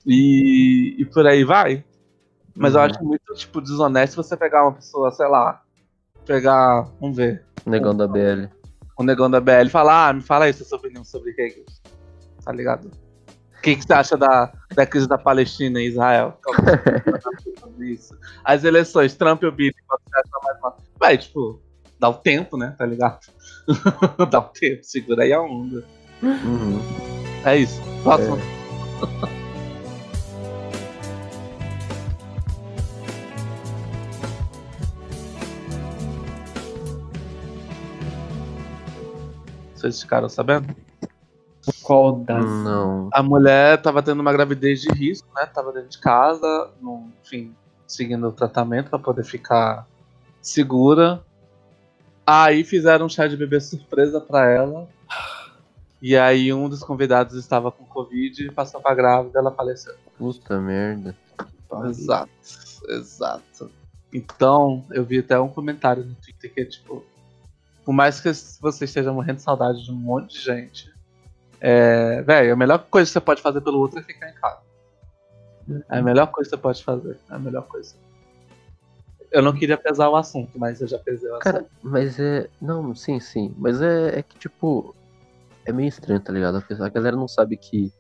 [0.06, 1.84] e, e por aí vai.
[2.54, 2.86] Mas eu Uhum.
[2.86, 5.62] acho muito, tipo, desonesto você pegar uma pessoa, sei lá,
[6.24, 8.48] pegar, vamos ver, Negão da BL.
[8.98, 11.64] o negão da BL falar, ah, me fala aí sua sua opinião sobre Hegel,
[12.44, 12.90] tá ligado?
[13.66, 16.38] O que, que você acha da, da crise da Palestina e Israel?
[17.80, 18.16] É isso?
[18.44, 20.78] As eleições, Trump e o Biden, qual você acha mais mal?
[21.00, 21.60] Vai, tipo,
[21.98, 23.18] dá o tempo, né, tá ligado?
[24.30, 25.84] dá o tempo, segura aí a onda.
[26.22, 26.80] Uhum.
[27.44, 27.82] É isso.
[28.04, 28.38] Próximo.
[39.74, 40.85] Vocês ficaram sabendo?
[41.86, 42.44] Qual das.
[42.44, 43.08] Não.
[43.12, 45.46] A mulher tava tendo uma gravidez de risco, né?
[45.46, 47.54] Tava dentro de casa, no, enfim,
[47.86, 49.86] seguindo o tratamento pra poder ficar
[50.42, 51.22] segura.
[52.26, 54.88] Aí fizeram um chá de bebê surpresa pra ela.
[56.02, 59.94] E aí um dos convidados estava com Covid, passou pra grávida, ela faleceu.
[60.18, 61.14] Puta merda.
[61.84, 62.30] Exato,
[62.88, 63.70] exato.
[64.12, 67.04] Então, eu vi até um comentário no Twitter que é tipo.
[67.84, 68.28] Por mais que
[68.60, 70.95] você esteja morrendo de saudade de um monte de gente,
[71.68, 74.60] é, velho, a melhor coisa que você pode fazer pelo outro é ficar em casa.
[75.90, 77.18] É a melhor coisa que você pode fazer.
[77.28, 77.96] É a melhor coisa.
[79.32, 81.42] Eu não queria pesar o assunto, mas eu já pesei o assunto.
[81.42, 82.48] Cara, mas é.
[82.62, 83.52] Não, sim, sim.
[83.58, 84.94] Mas é, é que, tipo.
[85.64, 86.62] É meio estranho, tá ligado?
[86.78, 87.92] A galera não sabe que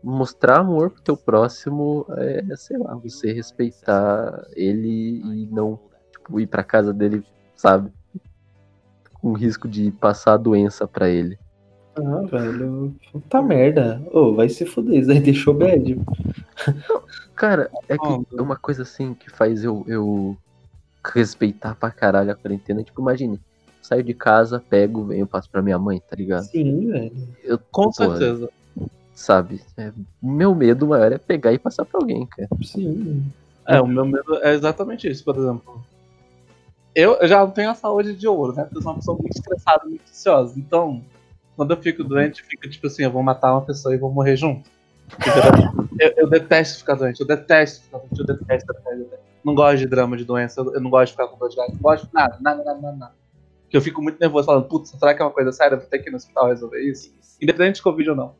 [0.00, 5.80] mostrar amor pro teu próximo é, sei lá, você respeitar ele e não,
[6.12, 7.26] tipo, ir pra casa dele,
[7.56, 7.92] sabe?
[9.14, 11.36] Com risco de passar a doença pra ele.
[11.96, 12.94] Ah, velho.
[13.10, 14.02] Puta merda.
[14.10, 16.00] Ô, vai se fuder, isso aí deixou bad.
[17.34, 20.36] Cara, é que é uma coisa assim que faz eu, eu
[21.04, 22.82] respeitar pra caralho a quarentena.
[22.82, 23.40] Tipo, imagine,
[23.82, 26.44] saio de casa, pego, venho, passo pra minha mãe, tá ligado?
[26.44, 27.12] Sim, velho.
[27.42, 28.48] Eu, Com pô, certeza.
[29.14, 29.60] Sabe?
[29.76, 32.48] É, meu medo maior é pegar e passar pra alguém, cara.
[32.62, 33.24] Sim.
[33.66, 35.84] É, o meu medo é exatamente isso, por exemplo.
[36.94, 38.64] Eu, eu já não tenho a saúde de ouro, né?
[38.64, 40.58] Porque eu sou uma pessoa muito estressada, muito ansiosa.
[40.58, 41.02] Então,
[41.56, 44.36] quando eu fico doente, fica tipo assim, eu vou matar uma pessoa e vou morrer
[44.36, 44.70] junto.
[45.98, 49.22] Eu, eu detesto ficar doente, eu detesto ficar doente, eu detesto, eu detesto.
[49.44, 51.76] Não gosto de drama de doença, eu, não gosto de ficar com dor de garganta,
[51.76, 53.14] não gosto de nada, nada, nada, nada, nada.
[53.62, 55.74] Porque eu fico muito nervoso falando, putz, será que é uma coisa séria?
[55.74, 57.12] Eu vou ter que ir no hospital resolver isso?
[57.40, 58.34] Independente de Covid ou não.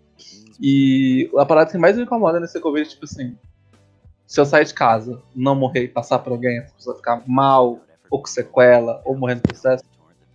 [0.61, 3.37] E a parada que mais me incomoda nesse Covid é tipo assim:
[4.27, 7.81] se eu sair de casa, não morrer e passar pra alguém, a pessoa ficar mal,
[8.11, 9.83] ou com sequela, ou morrer no processo,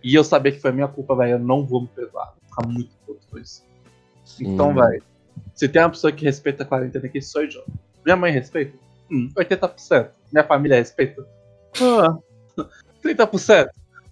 [0.02, 2.26] e eu saber que foi minha culpa, velho, eu não vou me perdoar.
[2.26, 3.64] Vou ficar muito puto com isso.
[4.24, 4.54] Sim.
[4.54, 5.02] Então, velho,
[5.54, 7.64] se tem uma pessoa que respeita a quarentena aqui, sou eu.
[8.04, 8.76] Minha mãe respeita?
[9.10, 10.10] Hum, 80%.
[10.32, 11.26] Minha família respeita?
[11.80, 12.16] Ah,
[13.02, 13.68] 30%.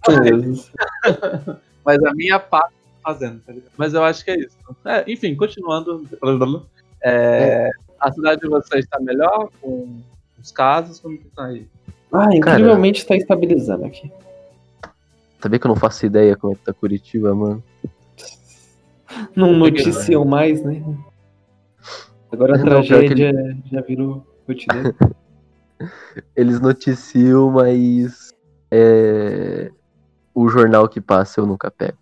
[0.07, 0.71] Beleza.
[1.85, 3.71] Mas a minha parte tá fazendo, tá ligado?
[3.77, 4.57] Mas eu acho que é isso.
[4.83, 6.07] É, enfim, continuando.
[7.03, 7.69] É,
[7.99, 10.01] a cidade de vocês está melhor com
[10.37, 10.99] os casos?
[10.99, 11.67] Como que tá aí?
[12.11, 14.11] Ah, incrivelmente tá estabilizando aqui.
[15.39, 17.63] Sabia que eu não faço ideia como é que tá Curitiba, mano?
[19.35, 20.83] Não noticiam mais, né?
[22.31, 23.31] Agora a Não, tragédia
[23.71, 24.95] já virou rotineiro.
[26.35, 28.33] Eles noticiam, mas
[28.71, 29.71] é,
[30.33, 31.97] o jornal que passa eu nunca pego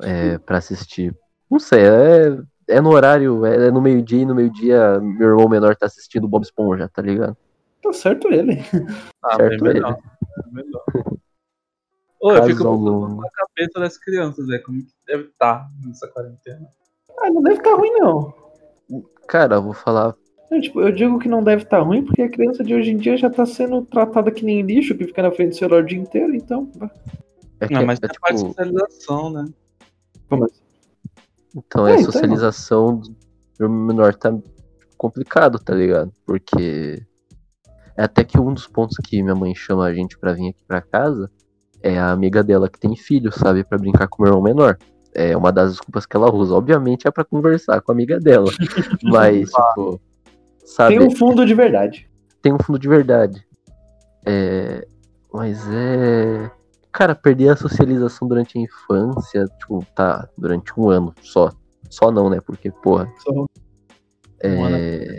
[0.00, 1.14] é, pra assistir.
[1.50, 2.38] Não sei, é,
[2.68, 6.26] é no horário, é, é no meio-dia e no meio-dia meu irmão menor tá assistindo
[6.26, 7.36] Bob Esponja, tá ligado?
[7.82, 8.60] Tá certo ele.
[9.22, 9.96] Ah, Certo bem melhor.
[10.44, 10.84] Bem melhor.
[12.20, 13.20] Ô, eu Caso fico longo.
[13.22, 14.58] na cabeça das crianças, né?
[14.58, 16.66] Como que deve estar nessa quarentena.
[17.18, 18.34] Ah, não deve estar ruim, não.
[19.28, 20.14] Cara, eu vou falar.
[20.50, 22.96] Eu, tipo, eu digo que não deve estar ruim porque a criança de hoje em
[22.96, 25.86] dia já tá sendo tratada que nem lixo, que fica na frente do celular o
[25.86, 26.70] dia inteiro, então.
[27.60, 29.44] É que Não, mas é, tem a parte de tipo, socialização, né?
[30.28, 30.60] Como assim?
[31.56, 32.12] então É, é então.
[32.12, 33.14] socialização do
[33.58, 34.32] meu menor tá
[34.96, 36.12] complicado, tá ligado?
[36.24, 37.02] Porque
[37.96, 40.62] é até que um dos pontos que minha mãe chama a gente pra vir aqui
[40.66, 41.30] pra casa
[41.82, 43.64] é a amiga dela que tem filho, sabe?
[43.64, 44.78] Pra brincar com o meu irmão menor.
[45.14, 46.54] É uma das desculpas que ela usa.
[46.54, 48.50] Obviamente é pra conversar com a amiga dela.
[49.02, 50.00] Mas, tipo,
[50.64, 50.96] sabe?
[50.98, 52.08] Tem um fundo de verdade.
[52.42, 53.46] tem um fundo de verdade.
[54.26, 54.86] É,
[55.32, 56.50] mas é.
[56.90, 61.50] Cara, perder a socialização durante a infância, tipo, tá, durante um ano só.
[61.88, 62.40] Só não, né?
[62.40, 63.46] Porque, porra, Só-
[64.40, 65.18] é,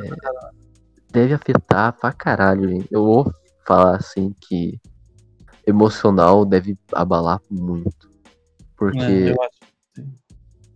[1.09, 2.87] deve afetar pra caralho, gente.
[2.91, 3.31] Eu vou
[3.65, 4.77] falar assim que
[5.67, 8.09] emocional deve abalar muito.
[8.77, 9.57] Porque É, eu acho.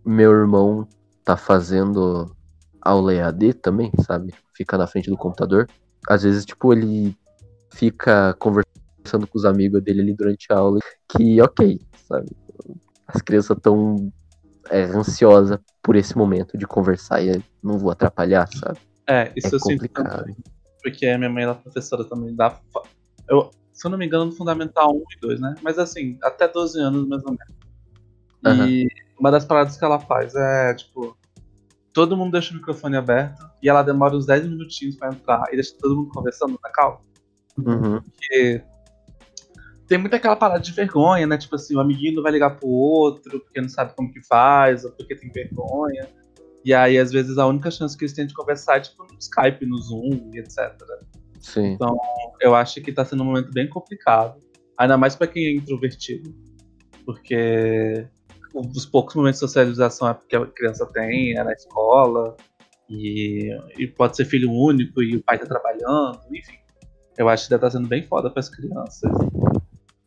[0.04, 0.86] meu irmão
[1.24, 2.34] tá fazendo
[2.80, 4.34] aula EAD também, sabe?
[4.56, 5.68] Fica na frente do computador.
[6.08, 7.14] Às vezes, tipo, ele
[7.74, 10.78] fica conversando com os amigos dele ali durante a aula,
[11.08, 12.26] que ok, sabe?
[13.06, 14.12] As crianças estão
[14.70, 18.78] é, ansiosas por esse momento de conversar e não vou atrapalhar, sabe?
[19.08, 20.18] É, isso é eu sinto complicado.
[20.18, 20.36] também.
[20.82, 22.50] Porque a minha mãe ela é professora também da.
[22.50, 22.82] fa-
[23.28, 25.54] Eu, se eu não me engano, no Fundamental 1 e 2, né?
[25.62, 28.68] Mas assim, até 12 anos mais ou menos.
[28.68, 31.16] E uma das paradas que ela faz é, tipo,
[31.92, 35.56] todo mundo deixa o microfone aberto e ela demora uns 10 minutinhos pra entrar e
[35.56, 37.00] deixa todo mundo conversando na calma.
[37.58, 38.00] Uhum.
[38.00, 38.62] Porque
[39.86, 41.36] tem muita aquela parada de vergonha, né?
[41.36, 44.84] Tipo assim, o amiguinho não vai ligar pro outro porque não sabe como que faz,
[44.84, 46.08] ou porque tem vergonha.
[46.64, 49.18] E aí, às vezes, a única chance que eles têm de conversar é tipo no
[49.18, 50.74] Skype, no Zoom e etc.
[51.42, 51.76] Sim.
[52.40, 54.40] Eu acho que tá sendo um momento bem complicado.
[54.78, 56.34] Ainda mais pra quem é introvertido.
[57.04, 58.06] Porque
[58.54, 62.36] os poucos momentos de socialização é porque a criança tem, é na escola,
[62.88, 66.58] e, e pode ser filho único e o pai tá trabalhando, enfim.
[67.16, 69.10] Eu acho que deve estar sendo bem foda pras crianças.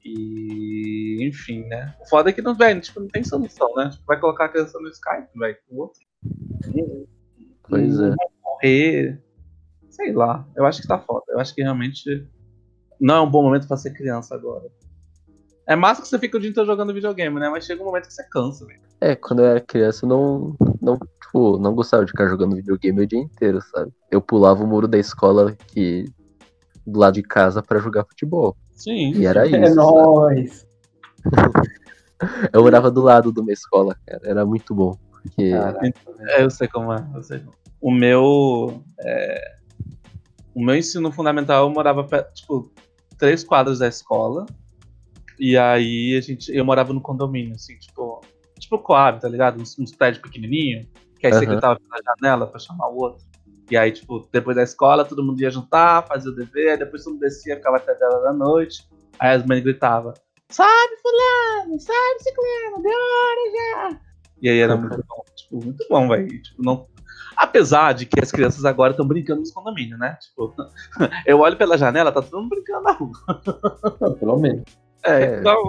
[0.03, 1.95] E, enfim, né?
[1.99, 3.89] O foda é que não, véio, tipo, não tem solução, né?
[3.89, 6.01] Tipo, vai colocar a criança no Skype, velho, com o outro.
[7.67, 8.09] Pois é.
[8.09, 9.23] Vai morrer.
[9.95, 11.23] Sei lá, eu acho que tá foda.
[11.29, 12.27] Eu acho que realmente
[12.99, 14.65] não é um bom momento pra ser criança agora.
[15.65, 17.49] É massa que você fica o dia inteiro jogando videogame, né?
[17.49, 18.81] Mas chega um momento que você cansa, velho.
[18.99, 23.01] É, quando eu era criança, eu não, não, tipo, não gostava de ficar jogando videogame
[23.01, 23.91] o dia inteiro, sabe?
[24.11, 26.05] Eu pulava o muro da escola que
[26.85, 28.55] do lado de casa pra jogar futebol.
[28.73, 29.13] Sim.
[29.15, 29.55] E era isso.
[29.55, 29.75] É sabe?
[29.75, 30.67] nóis.
[32.53, 34.21] Eu morava do lado de uma escola, cara.
[34.23, 34.97] Era muito bom.
[35.21, 35.93] Porque Caraca.
[36.29, 37.05] É, eu sei como é.
[37.13, 37.53] Eu sei como.
[37.81, 38.83] O meu.
[38.99, 39.55] é,
[40.55, 42.71] O meu ensino fundamental eu morava, tipo,
[43.17, 44.45] três quadras da escola.
[45.37, 46.55] E aí a gente.
[46.55, 48.21] Eu morava no condomínio, assim, tipo.
[48.57, 49.61] Tipo Coab, tá ligado?
[49.61, 50.87] Uns, uns prédios pequenininhos.
[51.19, 51.51] Que aí você Aham.
[51.51, 53.25] gritava pela janela pra chamar o outro.
[53.69, 57.13] E aí, tipo, depois da escola, todo mundo ia jantar, fazia o dever, depois todo
[57.13, 58.87] mundo descia, ficava até 10 da noite.
[59.19, 60.13] Aí as mães gritavam,
[60.49, 63.99] sabe, fulano, sabe, ciclano, deu hora já.
[64.41, 66.41] E aí era muito bom, tipo, muito bom, velho.
[66.41, 66.87] Tipo, não...
[67.35, 70.17] Apesar de que as crianças agora estão brincando nos condomínios, né?
[70.21, 70.53] Tipo,
[71.25, 73.11] eu olho pela janela, tá todo mundo brincando na rua.
[74.19, 74.63] Pelo menos.
[75.03, 75.39] É, É.
[75.39, 75.63] então.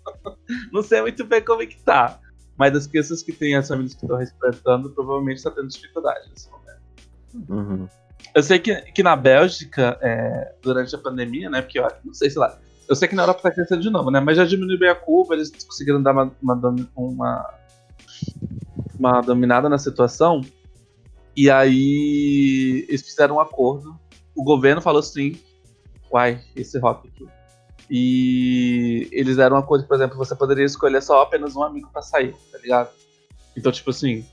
[0.72, 2.18] não sei muito bem como é que tá.
[2.56, 6.50] Mas as crianças que têm as famílias que estão respeitando, provavelmente está tendo dificuldade nesse
[6.50, 7.48] momento.
[7.48, 7.88] Uhum.
[8.34, 11.62] Eu sei que, que na Bélgica, é, durante a pandemia, né?
[11.62, 12.58] Porque eu acho- não sei, sei lá.
[12.88, 14.18] Eu sei que na Europa tá crescendo de novo, né?
[14.18, 16.54] Mas já diminuiu bem a curva, eles conseguiram dar uma, uma,
[16.96, 17.54] uma,
[18.98, 20.40] uma dominada na situação.
[21.40, 23.96] E aí eles fizeram um acordo.
[24.34, 25.38] O governo falou assim:
[26.12, 27.28] Uai, esse rock aqui.
[27.88, 32.02] E eles deram um acordo, por exemplo, você poderia escolher só apenas um amigo pra
[32.02, 32.90] sair, tá ligado?
[33.56, 34.26] Então, tipo assim,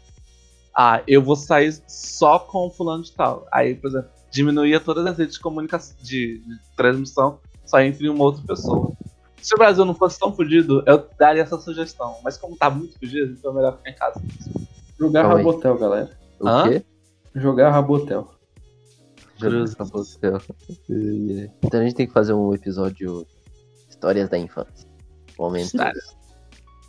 [0.75, 3.47] ah, eu vou sair só com o fulano de tal.
[3.53, 8.23] Aí, por exemplo, diminuía todas as redes de comunicação, de, de transmissão, só entre uma
[8.23, 8.93] outra pessoa.
[9.39, 12.17] Se o Brasil não fosse tão fudido, eu daria essa sugestão.
[12.23, 14.19] Mas como tá muito fudido, então é melhor ficar em casa.
[14.99, 15.45] Jogar Calma aí.
[15.45, 16.17] Rabotel, galera.
[16.39, 16.63] O Hã?
[16.67, 16.85] quê?
[17.35, 18.27] Jogar Rabotel.
[19.41, 20.39] O céu.
[21.63, 23.25] Então a gente tem que fazer um episódio
[23.89, 24.87] Histórias da Infância.
[25.37, 25.73] Momentos.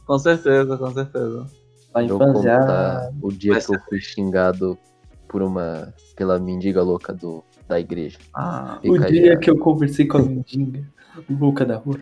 [0.07, 1.47] Com certeza, com certeza.
[1.93, 2.59] A Eu infância.
[2.59, 4.79] contar o dia Vai que eu fui xingado
[5.29, 5.93] por uma.
[6.15, 8.19] pela mendiga louca do, da igreja.
[8.33, 9.41] Ah, O Fica aí, dia ó.
[9.41, 10.87] que eu conversei com a mendiga.
[11.29, 11.99] Louca da rua.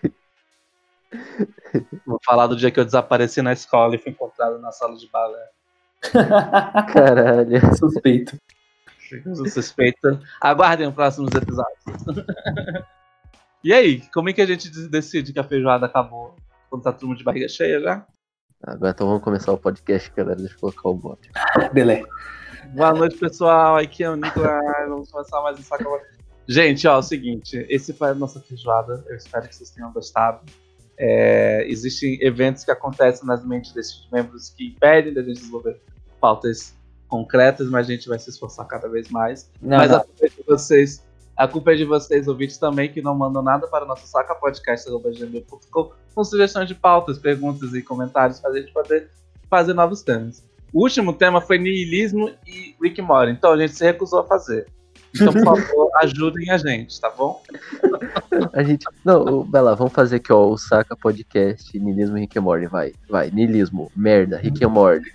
[2.06, 5.08] vou falar do dia que eu desapareci na escola e fui encontrado na sala de
[5.08, 5.48] balé.
[6.92, 7.60] Caralho.
[7.76, 8.36] Suspeito.
[9.34, 10.20] Sou suspeita.
[10.40, 12.26] Aguardem os próximos episódios.
[13.62, 16.34] e aí, como é que a gente decide que a feijoada acabou?
[16.68, 18.06] Quando tá todo mundo de barriga cheia já?
[18.62, 20.36] Agora então vamos começar o podcast, galera.
[20.36, 21.30] Deixa eu colocar o bot.
[21.72, 22.02] Belé.
[22.74, 23.76] Boa noite, pessoal.
[23.76, 24.88] Aqui é o Nicolas.
[24.88, 26.00] Vamos começar mais um saco.
[26.48, 27.64] Gente, ó, é o seguinte.
[27.68, 29.04] Esse foi a nossa feijoada.
[29.06, 30.40] Eu espero que vocês tenham gostado.
[30.96, 35.80] É, existem eventos que acontecem nas mentes desses membros que impedem da gente desenvolver
[36.24, 36.74] pautas
[37.06, 39.50] concretas, mas a gente vai se esforçar cada vez mais.
[39.60, 39.98] Não, mas não.
[39.98, 41.04] a culpa é de vocês.
[41.36, 45.90] A culpa é de vocês, ouvintes, também, que não mandam nada para o nosso sacapodcast.gmail.com
[46.14, 49.10] com sugestões de pautas, perguntas e comentários para a gente poder
[49.50, 50.42] fazer novos temas.
[50.72, 54.66] O último tema foi niilismo e Rick Morty, então a gente se recusou a fazer.
[55.14, 57.42] Então, por favor, ajudem a gente, tá bom?
[58.54, 58.86] A gente.
[59.04, 62.94] Não, lá, vamos fazer aqui, ó, o Saca Podcast, Nilismo e Rick and Morty, vai.
[63.10, 65.12] Vai, Nilismo, merda, Rick and Morty.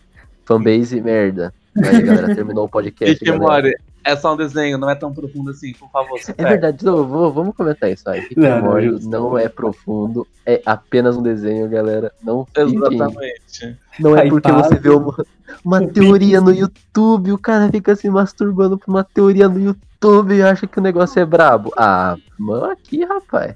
[0.49, 1.53] Fanbase, merda.
[1.77, 3.31] Aí, galera, terminou o podcast.
[3.33, 6.17] Morty é só um desenho, não é tão profundo assim, por favor.
[6.17, 8.27] se É verdade, não, vou- vamos comentar isso aí.
[8.35, 12.11] Não, and não, não é profundo, é apenas um desenho, galera.
[12.23, 12.47] Não.
[12.57, 13.77] Exatamente.
[13.99, 14.67] Não é porque Hypado.
[14.69, 15.25] você vê uma,
[15.63, 20.41] uma teoria no YouTube, o cara fica se masturbando por uma teoria no YouTube e
[20.41, 21.71] acha que o negócio é brabo.
[21.77, 23.53] Ah, mano, aqui, rapaz.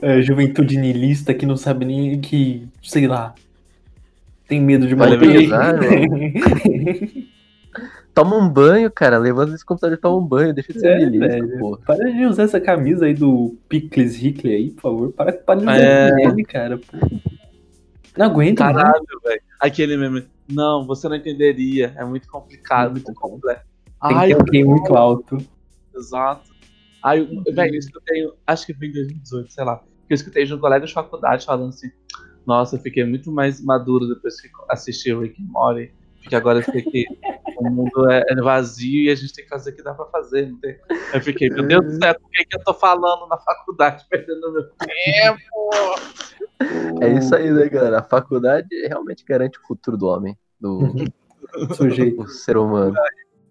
[0.00, 3.34] É, juventude niilista que não sabe nem que, sei lá,
[4.48, 5.18] tem medo de morrer.
[5.18, 5.74] pesar,
[8.14, 9.18] Toma um banho, cara.
[9.18, 10.54] Levanta esse computador e toma um banho.
[10.54, 11.58] Deixa de ser É, velho.
[11.58, 11.78] porra.
[11.86, 15.12] Para de usar essa camisa aí do Pickles Hickley aí, por favor.
[15.12, 16.10] Para, para de usar É.
[16.24, 16.78] ele, cara.
[16.78, 16.96] Pô.
[18.16, 18.74] Não aguento, mano.
[18.78, 19.42] Caralho, velho.
[19.60, 20.24] Aquele meme.
[20.50, 21.92] Não, você não entenderia.
[21.96, 23.64] É muito complicado, muito complexo.
[24.08, 25.36] Tem que ter QI muito alto.
[25.94, 26.54] exato.
[27.02, 29.76] Ai, eu- velho, eu escutei, acho que foi em 2018, sei lá.
[30.06, 31.90] Que eu escutei de um colega de faculdade falando assim:
[32.46, 35.92] Nossa, eu fiquei muito mais maduro depois que assisti o Rick and Morty.
[36.22, 37.06] Porque agora eu sei que
[37.56, 40.06] o mundo é, é vazio e a gente tem que fazer o que dá pra
[40.06, 40.50] fazer.
[40.50, 40.76] Não tem...
[41.14, 44.52] Eu fiquei, meu Deus do céu, por que, que eu tô falando na faculdade, perdendo
[44.52, 45.40] meu tempo?
[47.02, 47.98] É isso aí, né, galera?
[47.98, 50.80] A faculdade realmente garante o futuro do homem, do,
[51.76, 52.22] Sujeito.
[52.22, 52.94] do ser humano.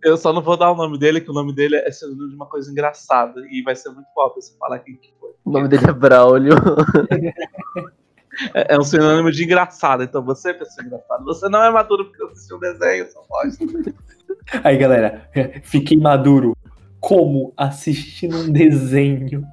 [0.03, 2.35] Eu só não vou dar o nome dele, que o nome dele é sinônimo de
[2.35, 3.41] uma coisa engraçada.
[3.51, 5.31] E vai ser muito óbvio se falar quem que foi.
[5.43, 6.55] O nome dele é Braulio.
[8.53, 10.03] É, é um sinônimo de engraçado.
[10.03, 13.57] Então você, pessoa engraçada, você não é maduro porque assistiu um desenho, só pode.
[14.63, 15.29] Aí, galera,
[15.63, 16.55] fiquei maduro.
[16.99, 19.43] Como assistindo um desenho.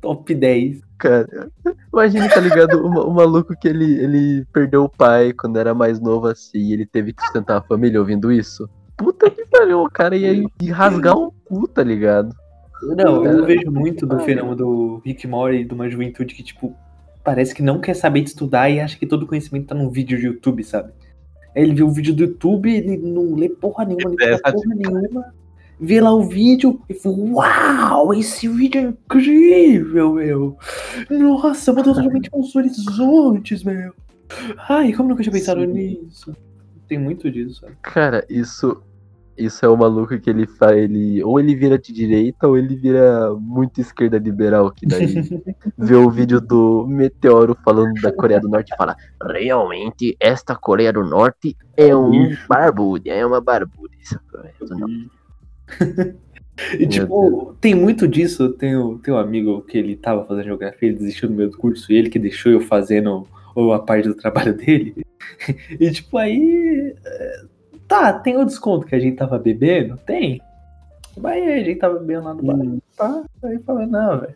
[0.00, 0.80] Top 10.
[0.98, 1.50] Cara,
[1.92, 2.78] imagina, tá ligado?
[2.78, 6.72] O, o maluco que ele, ele perdeu o pai quando era mais novo assim, e
[6.72, 8.68] ele teve que sustentar a família ouvindo isso.
[8.96, 10.32] Puta que pariu, o cara ia,
[10.62, 12.34] ia rasgar o cu, tá ligado?
[12.96, 16.76] Não, eu vejo muito do fenômeno do Rick Mori, de uma juventude que, tipo,
[17.24, 20.18] parece que não quer saber de estudar e acha que todo conhecimento tá num vídeo
[20.18, 20.92] de YouTube, sabe?
[21.56, 25.34] Aí ele vê o vídeo do YouTube, ele não lê porra nenhuma, não porra nenhuma.
[25.80, 30.56] Vê lá o vídeo e fala, uau, esse vídeo é incrível, meu.
[31.10, 33.92] Nossa, mudou totalmente os horizontes, meu.
[34.68, 35.66] Ai, como nunca tinha pensado Sim.
[35.66, 36.36] nisso?
[36.86, 37.76] Tem muito disso, sabe?
[37.82, 38.82] Cara, isso.
[39.36, 40.76] Isso é o maluco que ele faz.
[40.76, 45.06] Ele, ou ele vira de direita ou ele vira muito esquerda liberal, que daí
[45.76, 50.92] vê o vídeo do Meteoro falando da Coreia do Norte e fala: Realmente, esta Coreia
[50.92, 53.94] do Norte é um barbudo, é uma barbuda.
[54.00, 54.18] Isso
[54.70, 54.88] não.
[56.78, 58.50] E Meu tipo, tem muito disso.
[58.50, 62.18] Tem, um amigo que ele tava fazendo geografia, ele desistiu do curso, e ele que
[62.18, 64.94] deixou eu fazendo ou a parte do trabalho dele.
[65.78, 66.94] E tipo, aí.
[67.94, 69.96] Tá, tem o desconto que a gente tava bebendo?
[69.98, 70.42] Tem.
[71.16, 72.58] Mas aí a gente tava bebendo lá no bar.
[72.96, 74.34] Tá, aí falando, não, velho.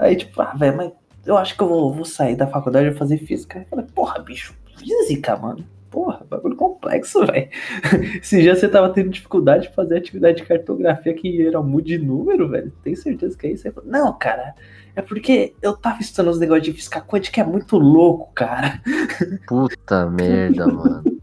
[0.00, 0.92] Aí tipo, ah, velho, mas
[1.24, 3.60] eu acho que eu vou, vou sair da faculdade e fazer física.
[3.60, 5.64] Aí eu falei, porra, bicho, física, mano.
[5.88, 7.48] Porra, bagulho complexo, velho.
[8.20, 11.98] Se já você tava tendo dificuldade de fazer atividade de cartografia que era muito de
[11.98, 13.68] número, velho, tem certeza que é isso?
[13.68, 14.56] Aí falei, não, cara,
[14.96, 18.82] é porque eu tava estudando os negócios de física quântica que é muito louco, cara.
[19.46, 21.13] Puta merda, mano.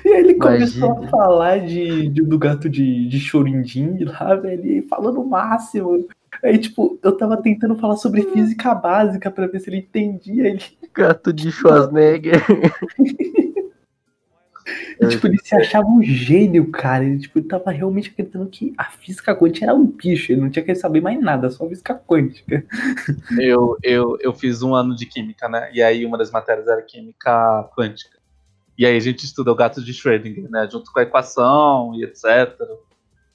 [0.07, 1.07] E aí ele começou Imagina.
[1.07, 6.09] a falar de, de- do gato de, de chorindim lá, velho, e falando o máximo.
[6.43, 10.49] Aí, tipo, eu tava tentando falar sobre física básica pra ver se ele entendia.
[10.49, 10.63] Ele,
[10.95, 12.43] Gato de Schwarzenegger.
[14.99, 17.05] e, tipo, ele se achava um gênio, cara.
[17.05, 20.33] Ele, tipo, ele tava realmente acreditando que a física quântica era um bicho.
[20.33, 22.65] Ele não tinha que saber mais nada, só física quântica.
[23.39, 25.69] Eu, eu, eu fiz um ano de química, né?
[25.75, 28.22] E aí uma das matérias era química quântica.
[28.77, 30.69] E aí a gente estuda o gato de Schrödinger, né?
[30.71, 32.59] Junto com a equação e etc.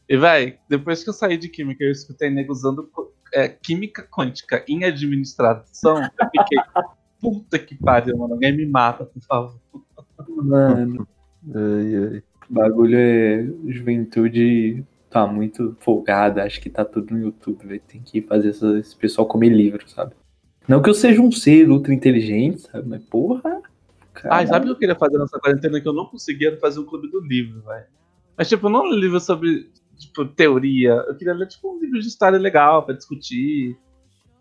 [0.10, 2.90] E, véi, depois que eu saí de química, eu escutei nego usando
[3.34, 6.02] é, química quântica em administração.
[6.02, 6.58] Eu fiquei,
[7.22, 8.34] puta que pariu, mano.
[8.34, 9.60] Alguém me mata, por favor.
[10.28, 11.08] Mano,
[11.54, 12.24] Ai, ai.
[12.50, 13.46] bagulho é.
[13.68, 16.44] Juventude tá muito folgada.
[16.44, 17.82] Acho que tá tudo no YouTube, velho.
[17.88, 20.16] Tem que fazer esse pessoal comer livro, sabe?
[20.68, 22.88] Não que eu seja um ser ultra inteligente, sabe?
[22.88, 23.62] Mas porra.
[24.22, 26.80] Cara, Ai, sabe o que eu queria fazer nessa quarentena que eu não conseguia fazer
[26.80, 27.86] um clube do livro, velho.
[28.36, 30.94] Mas, tipo, não um livro sobre, tipo, teoria.
[31.08, 33.78] Eu queria ler, tipo, um livro de história legal pra discutir.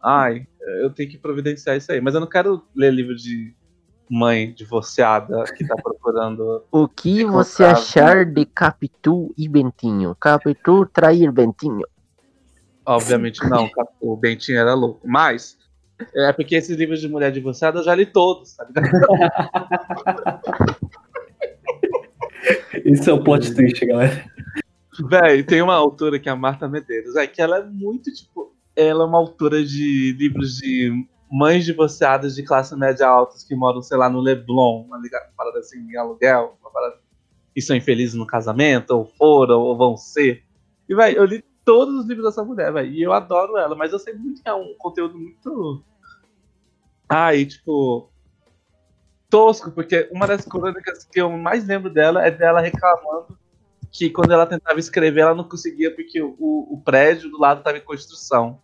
[0.03, 0.47] Ai,
[0.81, 2.01] eu tenho que providenciar isso aí.
[2.01, 3.55] Mas eu não quero ler livro de
[4.09, 6.63] mãe divorciada que tá procurando.
[6.71, 10.15] O que você achar de Capitu e Bentinho?
[10.15, 11.87] Capitu trair Bentinho.
[12.85, 13.69] Obviamente não,
[14.01, 15.01] o Bentinho era louco.
[15.05, 15.59] Mas,
[16.15, 18.91] é porque esses livros de mulher divorciada eu já li todos, tá ligado?
[22.85, 24.25] Esse é o plot twist, galera.
[25.09, 28.55] Véi, tem uma autora que é a Marta Medeiros, véi, que ela é muito, tipo,
[28.75, 33.83] ela é uma autora de livros de mães divorciadas de classe média altas que moram,
[33.83, 35.01] sei lá, no Leblon, uma
[35.37, 36.97] parada assim, em aluguel, uma parada,
[37.55, 40.45] e são infelizes no casamento, ou foram, ou vão ser.
[40.89, 43.93] E, véi, eu li todos os livros dessa mulher, véi, e eu adoro ela, mas
[43.93, 45.83] eu sei muito que é um conteúdo muito...
[47.09, 48.09] Ai, tipo...
[49.29, 53.37] Tosco, porque uma das crônicas que eu mais lembro dela é dela reclamando
[53.91, 57.77] que quando ela tentava escrever, ela não conseguia porque o, o prédio do lado estava
[57.77, 58.61] em construção.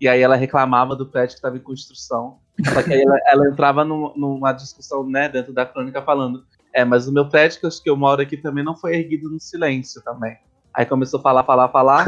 [0.00, 2.38] E aí ela reclamava do prédio que estava em construção.
[2.72, 6.84] Só que aí ela, ela entrava num- numa discussão, né, dentro da crônica falando, é,
[6.84, 9.38] mas o meu prédio que eu, que eu moro aqui também não foi erguido no
[9.38, 10.38] silêncio também.
[10.76, 12.06] Aí começou a falar, falar, falar.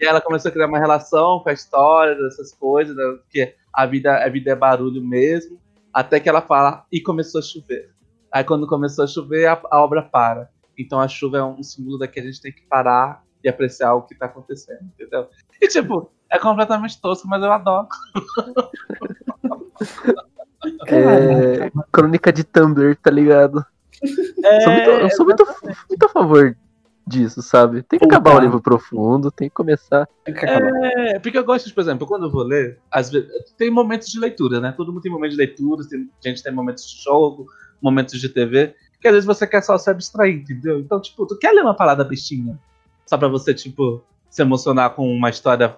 [0.00, 3.54] e aí ela começou a criar uma relação com a história, dessas coisas, né, porque
[3.70, 5.60] a vida, a vida é barulho mesmo.
[5.92, 7.90] Até que ela fala, e começou a chover.
[8.32, 10.48] Aí quando começou a chover, a, a obra para.
[10.78, 13.92] Então a chuva é um símbolo da que a gente tem que parar e apreciar
[13.94, 15.28] o que tá acontecendo, entendeu?
[15.60, 17.88] E tipo, é completamente tosco, mas eu adoro.
[20.88, 23.64] É, crônica de Tumblr, tá ligado?
[24.42, 25.46] É, Sou muito- eu sou muito,
[25.88, 26.56] muito a favor
[27.06, 27.82] disso, sabe?
[27.82, 30.08] Tem que acabar o livro profundo, tem que começar.
[30.26, 34.18] É, porque eu gosto, por exemplo, quando eu vou ler, às vezes, tem momentos de
[34.18, 34.72] leitura, né?
[34.76, 37.46] Todo mundo tem momentos de leitura, tem gente tem momentos de jogo,
[37.80, 40.80] momentos de TV, que às vezes você quer só se abstrair, entendeu?
[40.80, 42.58] Então, tipo, tu quer ler uma parada bestinha?
[43.06, 45.76] Só pra você, tipo, se emocionar com uma história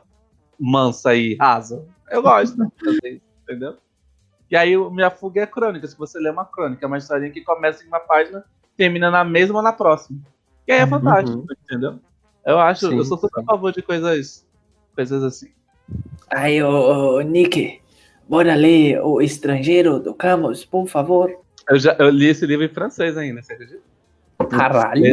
[0.58, 1.84] mansa e rasa?
[2.10, 2.56] Eu gosto
[3.42, 3.76] entendeu?
[4.50, 5.86] E aí, minha fuga é crônica.
[5.86, 8.42] Se você lê uma crônica, é uma historinha que começa em uma página,
[8.76, 10.20] termina na mesma ou na próxima.
[10.68, 10.90] E aí é Uhum.
[10.90, 11.98] fantástico, entendeu?
[12.44, 14.46] Eu acho, Sim, eu sou super a favor de coisas,
[14.94, 15.50] coisas assim.
[16.30, 17.80] Aí, ô, ô, Nick,
[18.28, 21.34] bora ler O Estrangeiro do Camus, por favor.
[21.70, 23.82] Eu já eu li esse livro em francês ainda, você acredita?
[24.50, 25.04] Caralho.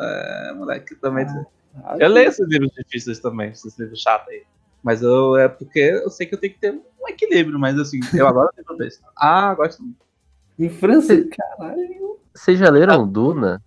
[0.00, 1.26] É, moleque, também.
[1.84, 4.44] Ah, eu leio esses livros difíceis também, esses livros chatos aí.
[4.82, 8.00] Mas eu, é porque eu sei que eu tenho que ter um equilíbrio, mas assim,
[8.14, 9.04] eu adoro livro besta.
[9.14, 9.98] Ah, gosto muito.
[10.58, 11.14] Em França,
[11.58, 12.18] caralho.
[12.34, 13.60] Vocês já leram Duna?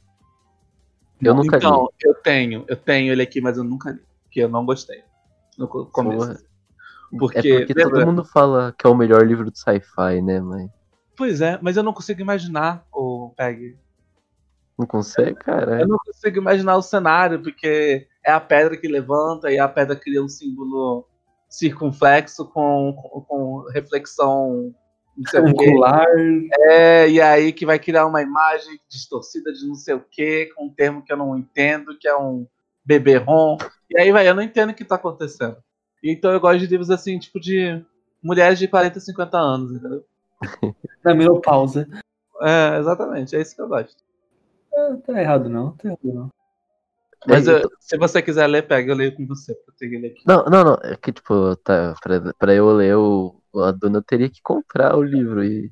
[1.22, 2.09] Eu nunca então, li.
[2.09, 4.01] eu tenho, eu tenho ele aqui, mas eu nunca li.
[4.24, 5.03] Porque eu não gostei.
[5.57, 6.43] No co- começo.
[7.17, 8.05] Porque, é porque todo lembra?
[8.05, 10.69] mundo fala que é o melhor livro de sci-fi, né, mas
[11.17, 13.78] Pois é, mas eu não consigo imaginar o Peg.
[14.80, 15.82] não consegue, cara.
[15.82, 19.95] Eu não consigo imaginar o cenário, porque é a pedra que levanta e a pedra
[19.95, 21.05] cria um símbolo
[21.49, 24.74] circunflexo com, com, com reflexão.
[25.30, 25.38] Quê.
[25.38, 26.05] Angular.
[26.69, 30.65] É, e aí que vai criar uma imagem distorcida de não sei o que, com
[30.65, 32.47] um termo que eu não entendo, que é um
[32.84, 33.57] beberron.
[33.89, 35.57] E aí, vai, eu não entendo o que tá acontecendo.
[36.03, 37.84] Então eu gosto de livros assim, tipo de
[38.24, 40.03] mulheres de 40, 50 anos, entendeu?
[41.03, 41.88] Na menopausa.
[42.41, 43.97] É, exatamente, é isso que eu gosto.
[44.74, 46.30] Ah, tá errado não, tá errado não.
[47.28, 49.93] Mas É, eu- se você quiser ler, pega, eu leio com você, porque eu tenho
[49.99, 50.24] ele aqui.
[50.26, 50.74] Não, não, não.
[50.82, 54.95] É que, tipo, tá, pra, pra eu ler o, a Duna, eu teria que comprar
[54.95, 55.43] o livro.
[55.43, 55.71] E...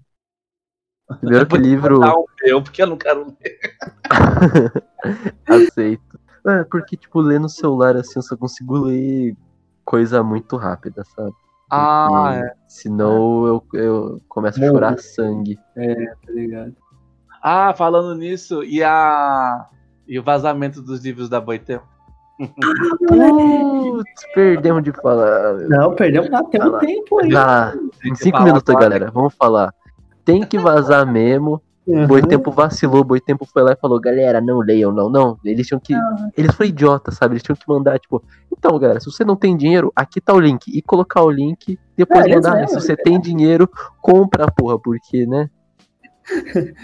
[1.19, 3.59] Primeiro que livro mandar o meu, porque eu não quero ler.
[5.47, 6.19] aceito.
[6.47, 9.35] É, porque, tipo, ler no celular, assim, eu só consigo ler
[9.83, 11.33] coisa muito rápida, sabe?
[11.69, 12.53] Ah, Porque é.
[12.67, 14.73] Senão eu, eu começo a Morro.
[14.73, 15.55] chorar sangue.
[15.55, 16.75] Tá ligado?
[17.41, 19.67] Ah, falando nisso, e a.
[20.07, 21.87] E o vazamento dos livros da Boitempo?
[23.07, 25.53] Putz, perdemos de falar.
[25.67, 26.79] Não, perdemos nada, temos Fala.
[26.79, 27.35] tempo aí.
[27.35, 27.73] Ah,
[28.05, 28.89] em cinco minutos, agora.
[28.89, 29.11] galera.
[29.11, 29.73] Vamos falar.
[30.23, 31.61] Tem que vazar mesmo.
[31.87, 32.05] Uhum.
[32.05, 35.39] Boitempo vacilou, Boitempo foi lá e falou, galera, não leiam, não, não.
[35.43, 35.93] Eles tinham que.
[36.37, 37.33] Eles foram idiotas, sabe?
[37.33, 38.23] Eles tinham que mandar, tipo,
[38.55, 40.67] então, galera, se você não tem dinheiro, aqui tá o link.
[40.67, 42.55] E colocar o link, depois É, mandar.
[42.57, 43.67] mesmo, se você tem dinheiro,
[44.01, 45.49] compra a porra, porque, né?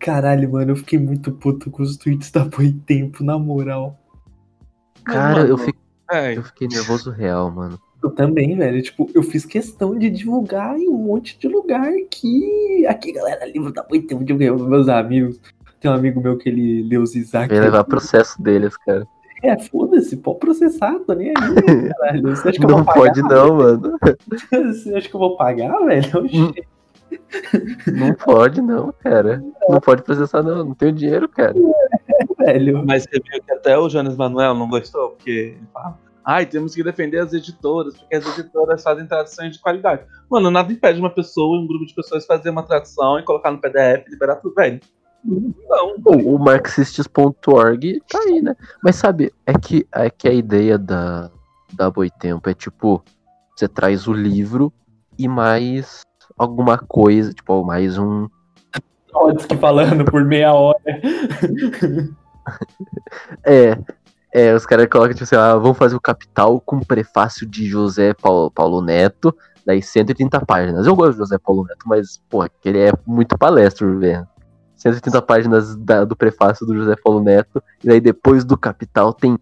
[0.00, 3.96] Caralho, mano, eu fiquei muito puto com os tweets da Boitempo, na moral.
[5.08, 5.78] Cara, eu, mano, fico,
[6.10, 7.78] É, eu fiquei nervoso real, mano.
[8.02, 8.80] Eu também, velho.
[8.80, 12.86] Tipo, eu fiz questão de divulgar em um monte de lugar que.
[12.86, 15.40] Aqui, galera, livro da Boitempo, divulguei pros meus amigos.
[15.80, 17.52] Tem um amigo meu que ele leu os Isaac.
[17.52, 19.06] Eu ia levar processo deles, cara.
[19.42, 21.34] É, foda-se, pode processar, tô nem aí,
[21.94, 22.22] caralho.
[22.36, 23.00] Você acha que eu Não vou pagar?
[23.00, 23.98] pode não, mano.
[24.50, 26.28] Você acha que eu vou pagar, velho?
[26.32, 26.52] Hum.
[27.86, 29.42] Não pode não, cara.
[29.68, 31.54] Não pode processar não, não tenho dinheiro, cara.
[32.38, 32.84] velho.
[32.86, 36.74] Mas você viu que até o Jonas Manuel não gostou, porque ele fala, ai, temos
[36.74, 40.02] que defender as editoras, porque as editoras fazem traduções de qualidade.
[40.30, 43.58] Mano, nada impede uma pessoa, um grupo de pessoas fazer uma tradução e colocar no
[43.58, 44.80] PDF e liberar tudo, velho.
[45.24, 45.96] Não.
[46.04, 48.54] O, o marxistas.org tá aí, né?
[48.82, 51.30] Mas sabe, é que, é que a ideia da,
[51.72, 53.02] da Boitempo é tipo,
[53.56, 54.72] você traz o livro
[55.18, 56.02] e mais
[56.36, 58.28] alguma coisa, tipo, mais um.
[59.14, 60.78] Odds que falando por meia hora.
[63.44, 63.78] É.
[64.30, 68.12] É, os caras colocam, tipo assim, ah, vamos fazer o Capital com prefácio de José
[68.12, 69.34] Paulo, Paulo Neto,
[69.64, 70.86] daí 130 páginas.
[70.86, 74.26] Eu gosto de José Paulo Neto, mas, porra, ele é muito palestro, velho.
[74.76, 79.38] 130 páginas da- do prefácio do José Paulo Neto, e daí depois do Capital tem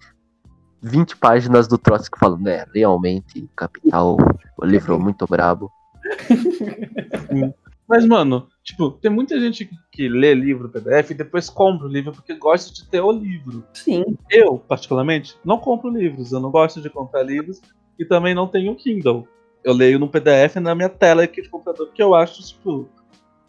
[0.81, 4.17] 20 páginas do Trotsky falando, né, realmente, Capital,
[4.57, 5.71] o livro é muito brabo.
[7.89, 11.89] Mas, mano, tipo, tem muita gente que, que lê livro PDF e depois compra o
[11.89, 13.65] livro porque gosta de ter o livro.
[13.73, 14.05] Sim.
[14.29, 16.33] Eu, particularmente, não compro livros.
[16.33, 17.63] Eu não gosto de comprar livros
[17.97, 19.27] e também não tenho Kindle.
[19.63, 22.89] Eu leio no PDF na minha tela aqui de computador, que eu acho, tipo,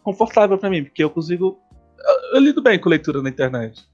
[0.04, 1.58] confortável pra mim, porque eu consigo.
[1.98, 3.84] Eu, eu lido bem com leitura na internet.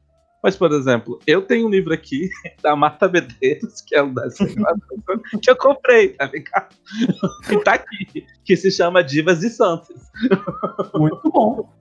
[0.44, 2.28] Mas, por exemplo, eu tenho um livro aqui
[2.62, 4.36] da Marta Medeiros, que é um das
[5.40, 6.68] que eu comprei, tá ligado?
[7.50, 9.96] E tá aqui, que se chama Divas e Santos.
[10.94, 11.72] Muito bom.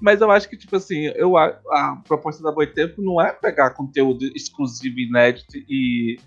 [0.00, 3.70] Mas eu acho que, tipo assim, eu, a, a proposta da Boitempo não é pegar
[3.70, 6.18] conteúdo exclusivo, inédito e,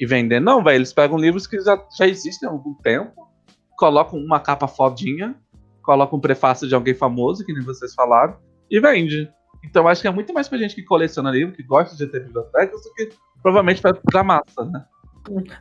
[0.00, 0.40] e vender.
[0.40, 0.76] Não, velho.
[0.76, 3.28] Eles pegam livros que já, já existem há algum tempo,
[3.76, 5.34] colocam uma capa fodinha,
[5.82, 8.38] colocam um prefácio de alguém famoso, que nem vocês falaram,
[8.70, 9.30] e vende.
[9.64, 12.24] Então acho que é muito mais pra gente que coleciona livro, que gosta de ter
[12.24, 13.10] bibliotecas, do que
[13.42, 14.84] provavelmente pra, pra massa, né?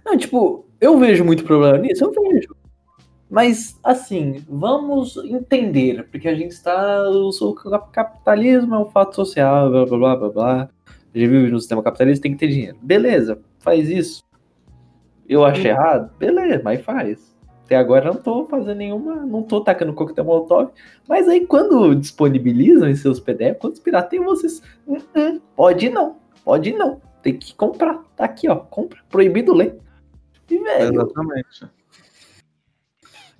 [0.06, 2.56] Não, tipo, eu vejo muito problema nisso, eu vejo.
[3.30, 7.04] Mas, assim, vamos entender, porque a gente está.
[7.10, 10.70] O cap- capitalismo é um fato social, blá blá blá blá blá.
[11.14, 12.78] A gente vive no sistema capitalista, tem que ter dinheiro.
[12.82, 14.22] Beleza, faz isso.
[15.30, 16.12] Eu acho errado?
[16.18, 17.31] Beleza, mas faz.
[17.72, 19.16] Até agora eu não tô fazendo nenhuma.
[19.26, 20.72] Não tô tacando coquetel molotov.
[21.08, 24.62] Mas aí quando disponibilizam em seus PDF, quando pirateiam, vocês.
[24.86, 27.02] "Hum, hum, pode não, pode não.
[27.24, 28.04] Tem que comprar.
[28.14, 28.58] Tá aqui, ó.
[28.58, 29.00] Compra.
[29.10, 29.78] Proibido ler.
[30.50, 31.66] E, velho, Exatamente.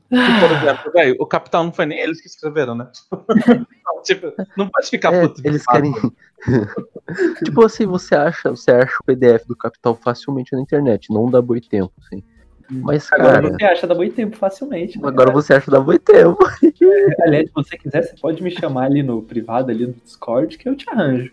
[0.10, 2.90] Que, por exemplo, velho, o Capital não foi nem eles que escreveram, né?
[3.86, 5.42] Não, tipo, não pode ficar É, puto.
[5.44, 5.76] eles fato.
[5.76, 5.94] querem.
[7.44, 11.42] tipo assim, você acha, você acha o PDF do Capital facilmente na internet, não dá
[11.42, 12.24] boi tempo, assim.
[12.70, 15.00] Mas, Agora cara, você acha da Boitempo facilmente.
[15.00, 15.08] né?
[15.08, 16.38] agora você acha da boi tempo.
[17.26, 20.68] Aliás, se você quiser, você pode me chamar ali no privado, ali no Discord, que
[20.70, 21.32] eu te arranjo.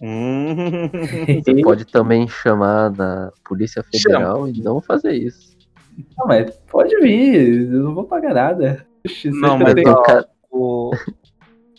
[0.00, 0.88] Hum.
[1.42, 5.56] Você pode também chamar da Polícia Federal e não fazer isso.
[6.18, 8.86] Não, mas pode vir, eu não vou pagar nada.
[9.06, 10.90] Oxi, Não, acha mas Tem ó, ca- o-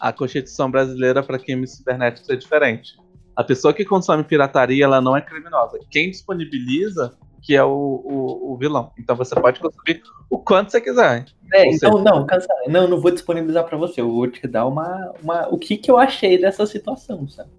[0.01, 2.97] a Constituição brasileira para crimes cibernéticos é diferente.
[3.35, 5.77] A pessoa que consome pirataria, ela não é criminosa.
[5.91, 8.91] Quem disponibiliza que é o, o, o vilão.
[8.97, 11.25] Então você pode consumir o quanto você quiser.
[11.53, 12.59] É, Ou então, não, cancela.
[12.67, 14.01] Não, eu não vou disponibilizar pra você.
[14.01, 15.47] Eu vou te dar uma, uma.
[15.49, 17.49] O que que eu achei dessa situação, sabe?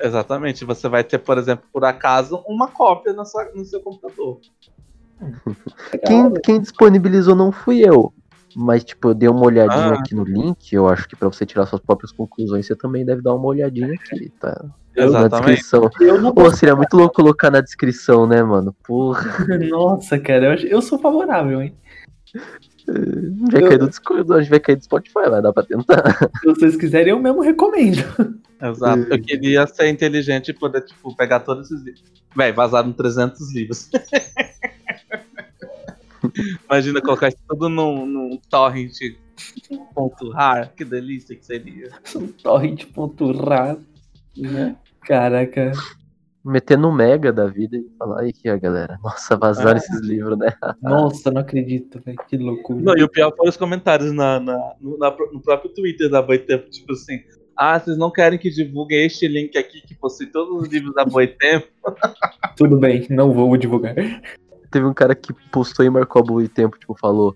[0.00, 0.64] Exatamente.
[0.64, 4.40] Você vai ter, por exemplo, por acaso, uma cópia na sua, no seu computador.
[6.06, 8.12] Quem, quem disponibilizou não fui eu.
[8.56, 9.98] Mas, tipo, eu dei uma olhadinha Ah.
[9.98, 10.72] aqui no link.
[10.72, 13.92] Eu acho que pra você tirar suas próprias conclusões, você também deve dar uma olhadinha
[13.94, 14.64] aqui, tá?
[14.96, 15.46] Na Exatamente.
[15.46, 15.90] descrição.
[16.00, 18.74] Eu não Pô, seria muito louco colocar na descrição, né, mano?
[18.84, 21.74] Porra, Nossa, cara, eu, eu sou favorável, hein?
[22.88, 25.62] a gente vai cair do Discord, a gente vai cair do Spotify, vai dar pra
[25.62, 26.02] tentar.
[26.40, 27.98] Se vocês quiserem, eu mesmo recomendo.
[28.60, 29.02] Exato.
[29.10, 32.04] Eu queria ser inteligente e poder, tipo, pegar todos esses livros.
[32.36, 33.90] Véi, vazaram 300 livros.
[36.68, 38.96] Imagina colocar isso tudo num, num torrent
[39.94, 40.72] ponto rar.
[40.74, 41.90] Que delícia que seria.
[42.42, 43.76] Torrent.rar.
[44.36, 44.76] Né?
[45.06, 45.72] Caraca.
[46.44, 48.98] Meter no Mega da vida e falar aí aqui, ó, galera.
[49.02, 49.76] Nossa, vazaram Ah.
[49.78, 50.52] esses livros, né?
[50.82, 52.18] Nossa, não acredito, velho.
[52.28, 52.80] Que loucura.
[52.82, 56.20] Não, e o pior foi os comentários na, na- no, na- no próprio Twitter da
[56.20, 57.20] Boitempo, tipo assim.
[57.56, 61.04] Ah, vocês não querem que divulgue este link aqui que possui todos os livros da
[61.04, 61.68] Boitempo?
[62.56, 63.94] Tudo bem, não vou divulgar.
[64.70, 67.34] Teve um cara que postou e marcou a Boitempo, tipo, falou.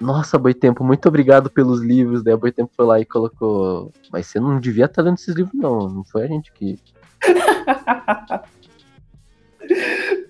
[0.00, 2.22] Nossa, Boitempo, muito obrigado pelos livros.
[2.24, 3.92] Daí a Boitempo foi lá e colocou.
[4.10, 5.88] Mas você não devia estar lendo esses livros, não.
[5.88, 6.76] Não foi a gente que.
[7.24, 8.44] Ah,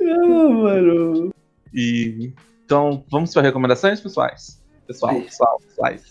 [0.00, 1.32] mano.
[1.72, 2.32] E.
[2.64, 4.62] Então, vamos para recomendações, pessoais?
[4.86, 6.08] Pessoal, pessoal, pessoais.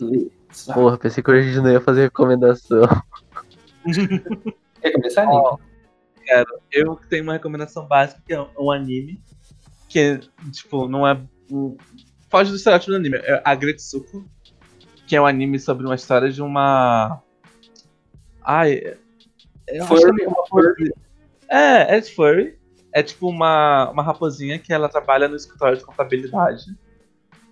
[0.74, 2.84] Porra, pensei que hoje a gente não ia fazer recomendação.
[4.82, 5.36] Quer começar, Nick?
[5.36, 5.58] Ó,
[6.72, 9.22] Eu tenho uma recomendação básica, que é um anime,
[9.88, 10.20] que,
[10.52, 11.20] tipo, não é.
[12.30, 13.18] Foge do estereótipo do anime.
[13.18, 14.28] É Agretsuko,
[15.06, 17.22] que é um anime sobre uma história de uma.
[18.44, 18.98] Ai.
[19.68, 20.94] Eu Furry, é uma furry.
[21.50, 22.58] É, é furry.
[22.94, 26.66] É tipo uma, uma raposinha que ela trabalha no escritório de contabilidade.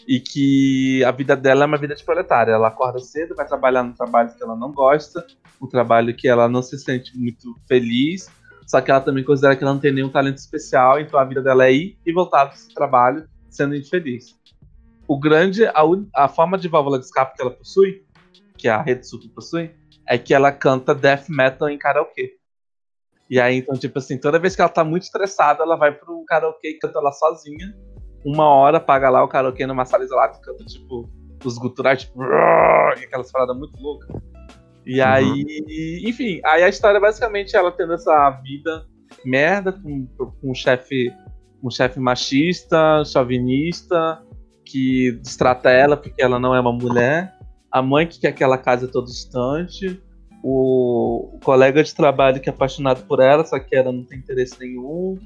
[0.07, 2.51] E que a vida dela é uma vida de proletária.
[2.51, 5.26] Ela acorda cedo, vai trabalhar no trabalho que ela não gosta,
[5.61, 8.30] um trabalho que ela não se sente muito feliz,
[8.68, 11.41] só que ela também considera que ela não tem nenhum talento especial, então a vida
[11.41, 14.36] dela é ir e voltar para esse trabalho sendo infeliz.
[15.07, 15.84] O grande, a,
[16.16, 18.03] a forma de válvula de escape que ela possui,
[18.57, 19.72] que a Retsuko possui,
[20.08, 22.34] é que ela canta death metal em karaokê.
[23.30, 26.24] E aí, então, tipo assim, toda vez que ela tá muito estressada, ela vai pro
[26.26, 27.76] karaokê e canta lá sozinha.
[28.24, 31.10] Uma hora, paga lá o karaokê numa sala isolada e canta, tipo,
[31.43, 34.10] os guturais, tipo, aquelas paradas muito loucas.
[34.86, 35.08] E Uhum.
[35.08, 38.86] aí, enfim, aí a história é basicamente ela tendo essa vida
[39.24, 41.12] merda com, com um chefe
[41.64, 44.22] um chefe machista, chauvinista,
[44.64, 47.34] que distrata ela porque ela não é uma mulher,
[47.76, 50.01] a mãe que quer que ela case a todo instante,
[50.41, 54.57] o, colega de trabalho que é apaixonado por ela, só que ela não tem interesse
[54.57, 55.19] nenhum,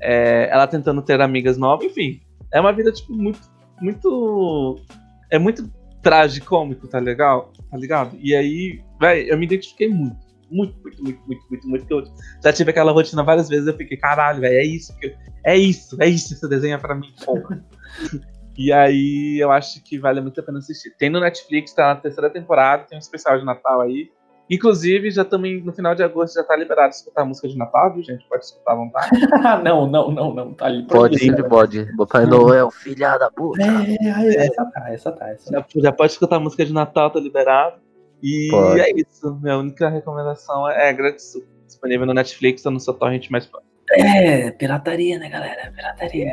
[0.00, 2.20] é, ela tentando ter amigas novas, enfim,
[2.54, 3.40] é uma vida tipo muito,
[3.80, 4.80] muito,
[5.28, 5.68] é muito
[6.00, 8.16] tragicômico, tá legal, tá ligado?
[8.20, 10.28] E aí, véi, eu me identifiquei muito.
[10.48, 11.92] Muito, muito, muito, muito, muito, muito.
[11.92, 12.04] Eu
[12.42, 13.66] já tive aquela rotina várias vezes.
[13.66, 14.96] Eu fiquei, caralho, velho, é isso.
[14.96, 15.14] Que eu-
[15.44, 16.32] é isso, é isso.
[16.32, 17.62] Esse desenho é pra mim, porra.
[18.58, 20.90] e aí eu acho que vale muito a pena assistir.
[20.98, 24.10] Tem no Netflix, tá na terceira temporada, tem um especial de Natal aí.
[24.50, 28.02] Inclusive, já também no final de agosto já tá liberado escutar música de Natal, viu,
[28.02, 28.26] gente?
[28.28, 29.10] Pode escutar à vontade.
[29.62, 30.54] não, não, não, não.
[30.54, 30.84] Tá ali.
[30.86, 31.86] Pode, sempre pode.
[31.96, 33.62] Papai Noel, filha da puta.
[33.62, 35.58] É, é, essa tá, essa tá, essa tá.
[35.60, 37.76] Já, já pode escutar música de Natal, tá liberado.
[38.20, 38.80] E Pode.
[38.80, 39.38] é isso.
[39.40, 41.46] Minha única recomendação é Gratsu.
[41.66, 43.70] Disponível no Netflix ou no seu torrent mais próximo.
[43.92, 45.70] É, pirataria, né, galera?
[45.70, 46.32] Pirataria.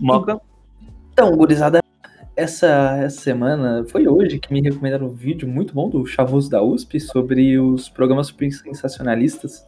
[0.00, 0.40] Moca?
[1.12, 1.82] Então, gurizada,
[2.34, 6.62] essa, essa semana, foi hoje que me recomendaram um vídeo muito bom do Chavoso da
[6.62, 9.66] USP sobre os programas super sensacionalistas.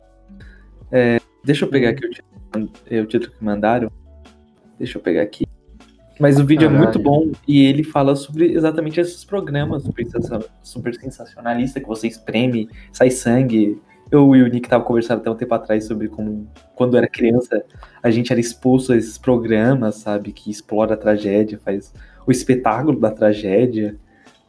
[0.91, 3.91] É, deixa eu pegar aqui o título, é, o título que mandaram.
[4.79, 5.45] Deixa eu pegar aqui.
[6.19, 7.03] Mas o vídeo é muito Caralho.
[7.03, 10.07] bom e ele fala sobre exatamente esses programas super,
[10.63, 13.81] super sensacionalistas que você espreme, sai sangue.
[14.15, 17.65] Eu e o Nick tava conversando até um tempo atrás sobre como, quando era criança,
[18.03, 21.93] a gente era exposto a esses programas, sabe, que explora a tragédia, faz
[22.27, 23.97] o espetáculo da tragédia.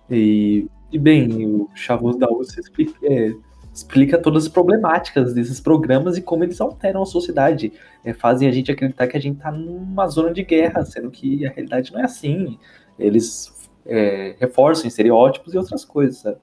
[0.10, 3.34] E, e bem, o Chavoso da Ursa explica, é,
[3.74, 7.74] explica todas as problemáticas desses programas e como eles alteram a sociedade.
[8.04, 11.46] É, fazem a gente acreditar que a gente tá numa zona de guerra, sendo que
[11.46, 12.58] a realidade não é assim.
[12.98, 16.38] Eles é, reforçam estereótipos e outras coisas, sabe?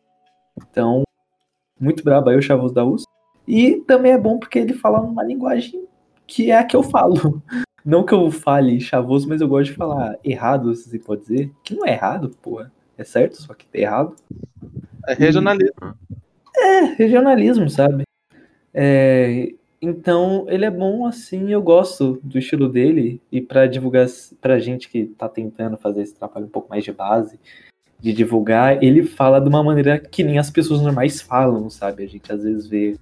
[0.57, 1.03] Então,
[1.81, 3.11] muito brabo aí o Chavoso da USP.
[3.47, 5.85] E também é bom porque ele fala uma linguagem
[6.27, 7.43] que é a que eu falo.
[7.85, 11.51] Não que eu fale chavoso, mas eu gosto de falar errado, se pode dizer.
[11.64, 12.70] Que não é errado, porra.
[12.97, 14.14] É certo, só que é errado.
[15.09, 15.97] É regionalismo.
[16.56, 18.05] É, regionalismo, sabe?
[18.73, 23.20] É, então, ele é bom assim, eu gosto do estilo dele.
[23.32, 24.06] E para divulgar
[24.40, 27.40] pra gente que tá tentando fazer esse trabalho um pouco mais de base,
[27.98, 32.05] de divulgar, ele fala de uma maneira que nem as pessoas normais falam, sabe?
[32.05, 32.97] A gente às vezes vê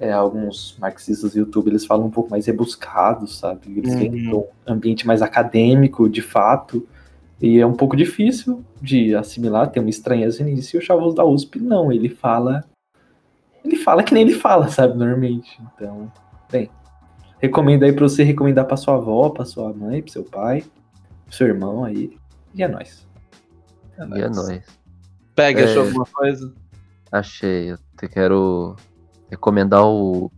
[0.00, 3.60] é, alguns marxistas do YouTube, eles falam um pouco mais rebuscados, sabe?
[3.78, 4.30] Eles Uhum.
[4.64, 6.88] para um ambiente mais acadêmico, de fato,
[7.40, 11.14] e é um pouco difícil de assimilar, tem uma estranheza no início, e o Chavoso
[11.14, 12.64] da USP não, ele fala
[13.62, 15.60] ele fala que nem ele fala, sabe, normalmente.
[15.74, 16.10] Então,
[16.50, 16.70] bem,
[17.38, 20.64] recomendo aí pra você recomendar pra sua avó, pra sua mãe, pro seu pai,
[21.26, 22.16] pro seu irmão aí,
[22.54, 23.06] e é nóis.
[24.16, 24.62] E é nóis.
[25.36, 25.64] Pega, É.
[25.64, 26.54] achou alguma coisa?
[27.12, 27.72] Achei.
[27.72, 28.76] Eu te quero
[29.30, 30.30] recomendar o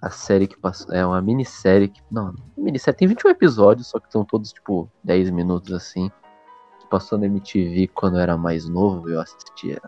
[0.00, 0.94] a série que passou.
[0.94, 2.00] É uma minissérie que.
[2.10, 6.10] Não, minissérie tem 21 episódios, só que são todos, tipo, 10 minutos assim.
[6.80, 9.80] Que passou na MTV quando eu era mais novo, eu assistia.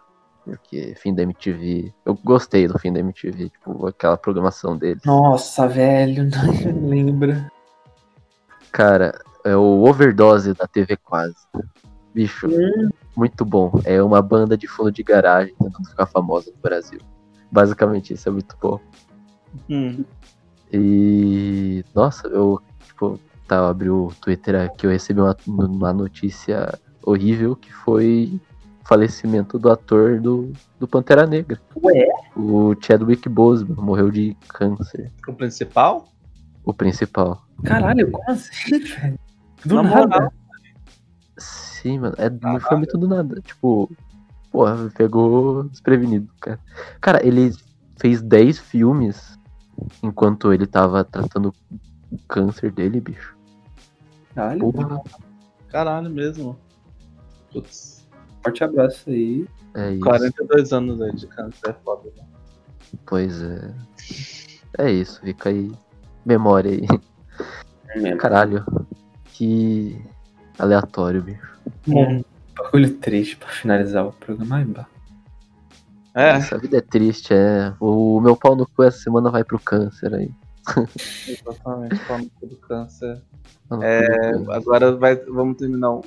[0.45, 1.95] Porque fim da MTV.
[2.05, 5.03] Eu gostei do fim da MTV, tipo, aquela programação deles.
[5.05, 6.29] Nossa, velho,
[6.75, 7.51] não lembra.
[8.71, 11.37] Cara, é o Overdose da TV Quase.
[12.15, 12.49] Bicho,
[13.17, 13.73] muito bom.
[13.85, 17.01] É uma banda de fundo de garagem tentando ficar famosa no Brasil.
[17.53, 18.81] Basicamente, isso é muito bom.
[19.69, 20.05] Hum.
[20.73, 21.85] E.
[21.95, 27.71] Nossa, eu, tipo, tá, abri o Twitter aqui, eu recebi uma, uma notícia horrível que
[27.71, 28.41] foi
[28.83, 30.51] o falecimento do ator do,
[30.81, 31.61] do Pantera Negra.
[31.83, 32.07] Ué?
[32.35, 35.13] O Chadwick Boseman morreu de câncer.
[35.29, 36.09] O principal?
[36.65, 37.45] O principal.
[37.65, 39.19] Caralho, como assim, velho?
[39.65, 40.07] Do Na nada.
[40.07, 40.33] moral.
[41.37, 42.15] Sim, mano.
[42.17, 43.41] É, não foi muito do nada.
[43.43, 43.91] Tipo,
[44.53, 46.61] porra, pegou desprevenido, cara.
[47.01, 47.51] Cara, ele
[47.99, 49.39] fez 10 filmes
[50.03, 51.53] enquanto ele tava tratando
[52.11, 53.37] o câncer dele, bicho.
[54.35, 55.01] Caralho, Porra,
[55.69, 56.57] Caralho mesmo.
[57.53, 58.07] Putz.
[58.43, 59.47] forte abraço aí.
[59.75, 60.05] é isso.
[60.05, 62.11] 42 anos aí de câncer é foda.
[62.17, 62.25] né?
[63.07, 63.75] Pois é.
[64.79, 65.73] É isso, fica aí.
[66.25, 68.17] Memória aí.
[68.19, 68.65] Caralho.
[69.27, 70.01] Que
[70.59, 71.59] aleatório, bicho.
[71.87, 72.23] Bom,
[72.57, 74.57] bagulho triste pra finalizar o programa.
[74.57, 74.87] Ai, bah.
[76.15, 77.73] É, Essa vida é triste, é.
[77.81, 80.31] O meu pau no cu essa semana vai pro câncer aí.
[81.29, 81.97] exatamente.
[82.01, 83.23] Falando do câncer.
[83.69, 84.53] Pau no É, cu do câncer.
[84.55, 86.05] agora vai, vamos terminar o,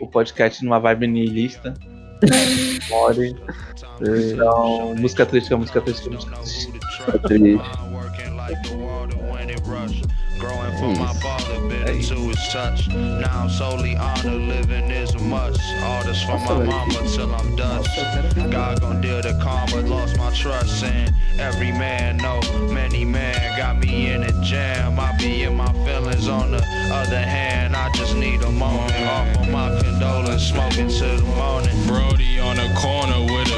[0.00, 1.74] o podcast numa vibe niilista.
[2.90, 3.34] More.
[4.00, 6.72] Então, música triste, música triste, música triste.
[7.06, 7.70] Tá triste.
[10.40, 12.88] Growing from my father, bitter to his touch.
[12.88, 15.60] Now I'm solely honored, living is a must.
[15.82, 17.90] All this for my mama till I'm dust.
[18.50, 22.16] God gon' deal the karma, lost my trust in every man.
[22.16, 22.40] No,
[22.72, 24.98] many man got me in a jam.
[24.98, 27.76] I be in my feelings on the other hand.
[27.76, 31.86] I just need a moment off of my condolence, smoking till the morning.
[31.86, 33.49] Brody on the corner with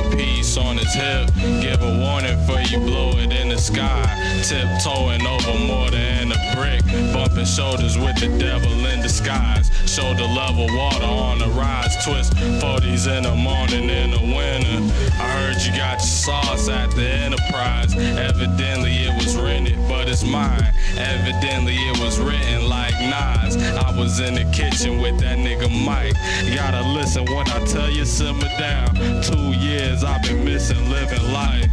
[0.57, 1.31] on his hip.
[1.61, 4.05] Give a warning for you blow it in the sky.
[4.43, 6.85] Tiptoeing over mortar and a brick.
[7.12, 9.70] Bumping shoulders with the devil in disguise.
[9.89, 11.95] Shoulder level water on the rise.
[12.05, 14.95] Twist 40s in the morning in the winter.
[15.20, 17.95] I heard you got your sauce at the enterprise.
[17.97, 20.73] Evidently it was rented, but it's mine.
[20.97, 23.57] Evidently it was written like Nas.
[23.57, 26.15] I was in the kitchen with that nigga Mike.
[26.45, 28.95] You gotta listen when I tell you simmer down.
[29.23, 31.70] Two years I've been missing living life.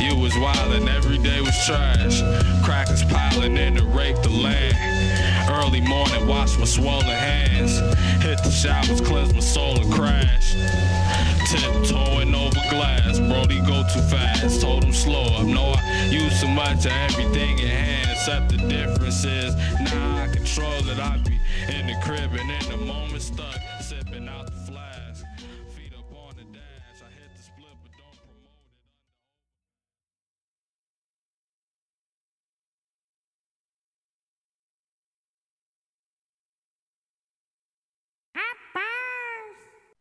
[0.00, 2.22] You was wildin', every day was trash.
[2.64, 4.76] Crackers piling in to rape the land.
[5.50, 7.78] Early morning, wash my swollen hands.
[8.22, 10.54] Hit the showers, cleanse my soul and crash.
[11.50, 14.60] Tiptoeing over glass, Brody go too fast.
[14.60, 15.46] Told him slow up.
[15.46, 18.10] No, I use too much of everything in hand.
[18.12, 20.98] Except the difference is now I control it.
[20.98, 21.40] I be
[21.72, 23.58] in the crib and in the moment stuck,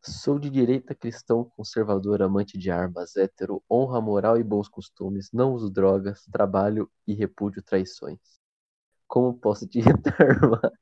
[0.10, 5.54] Sou de direita, cristão, conservador, amante de armas, hétero, honra, moral e bons costumes, não
[5.54, 8.18] uso drogas, trabalho e repúdio traições.
[9.08, 10.80] Como posso te irritar mais?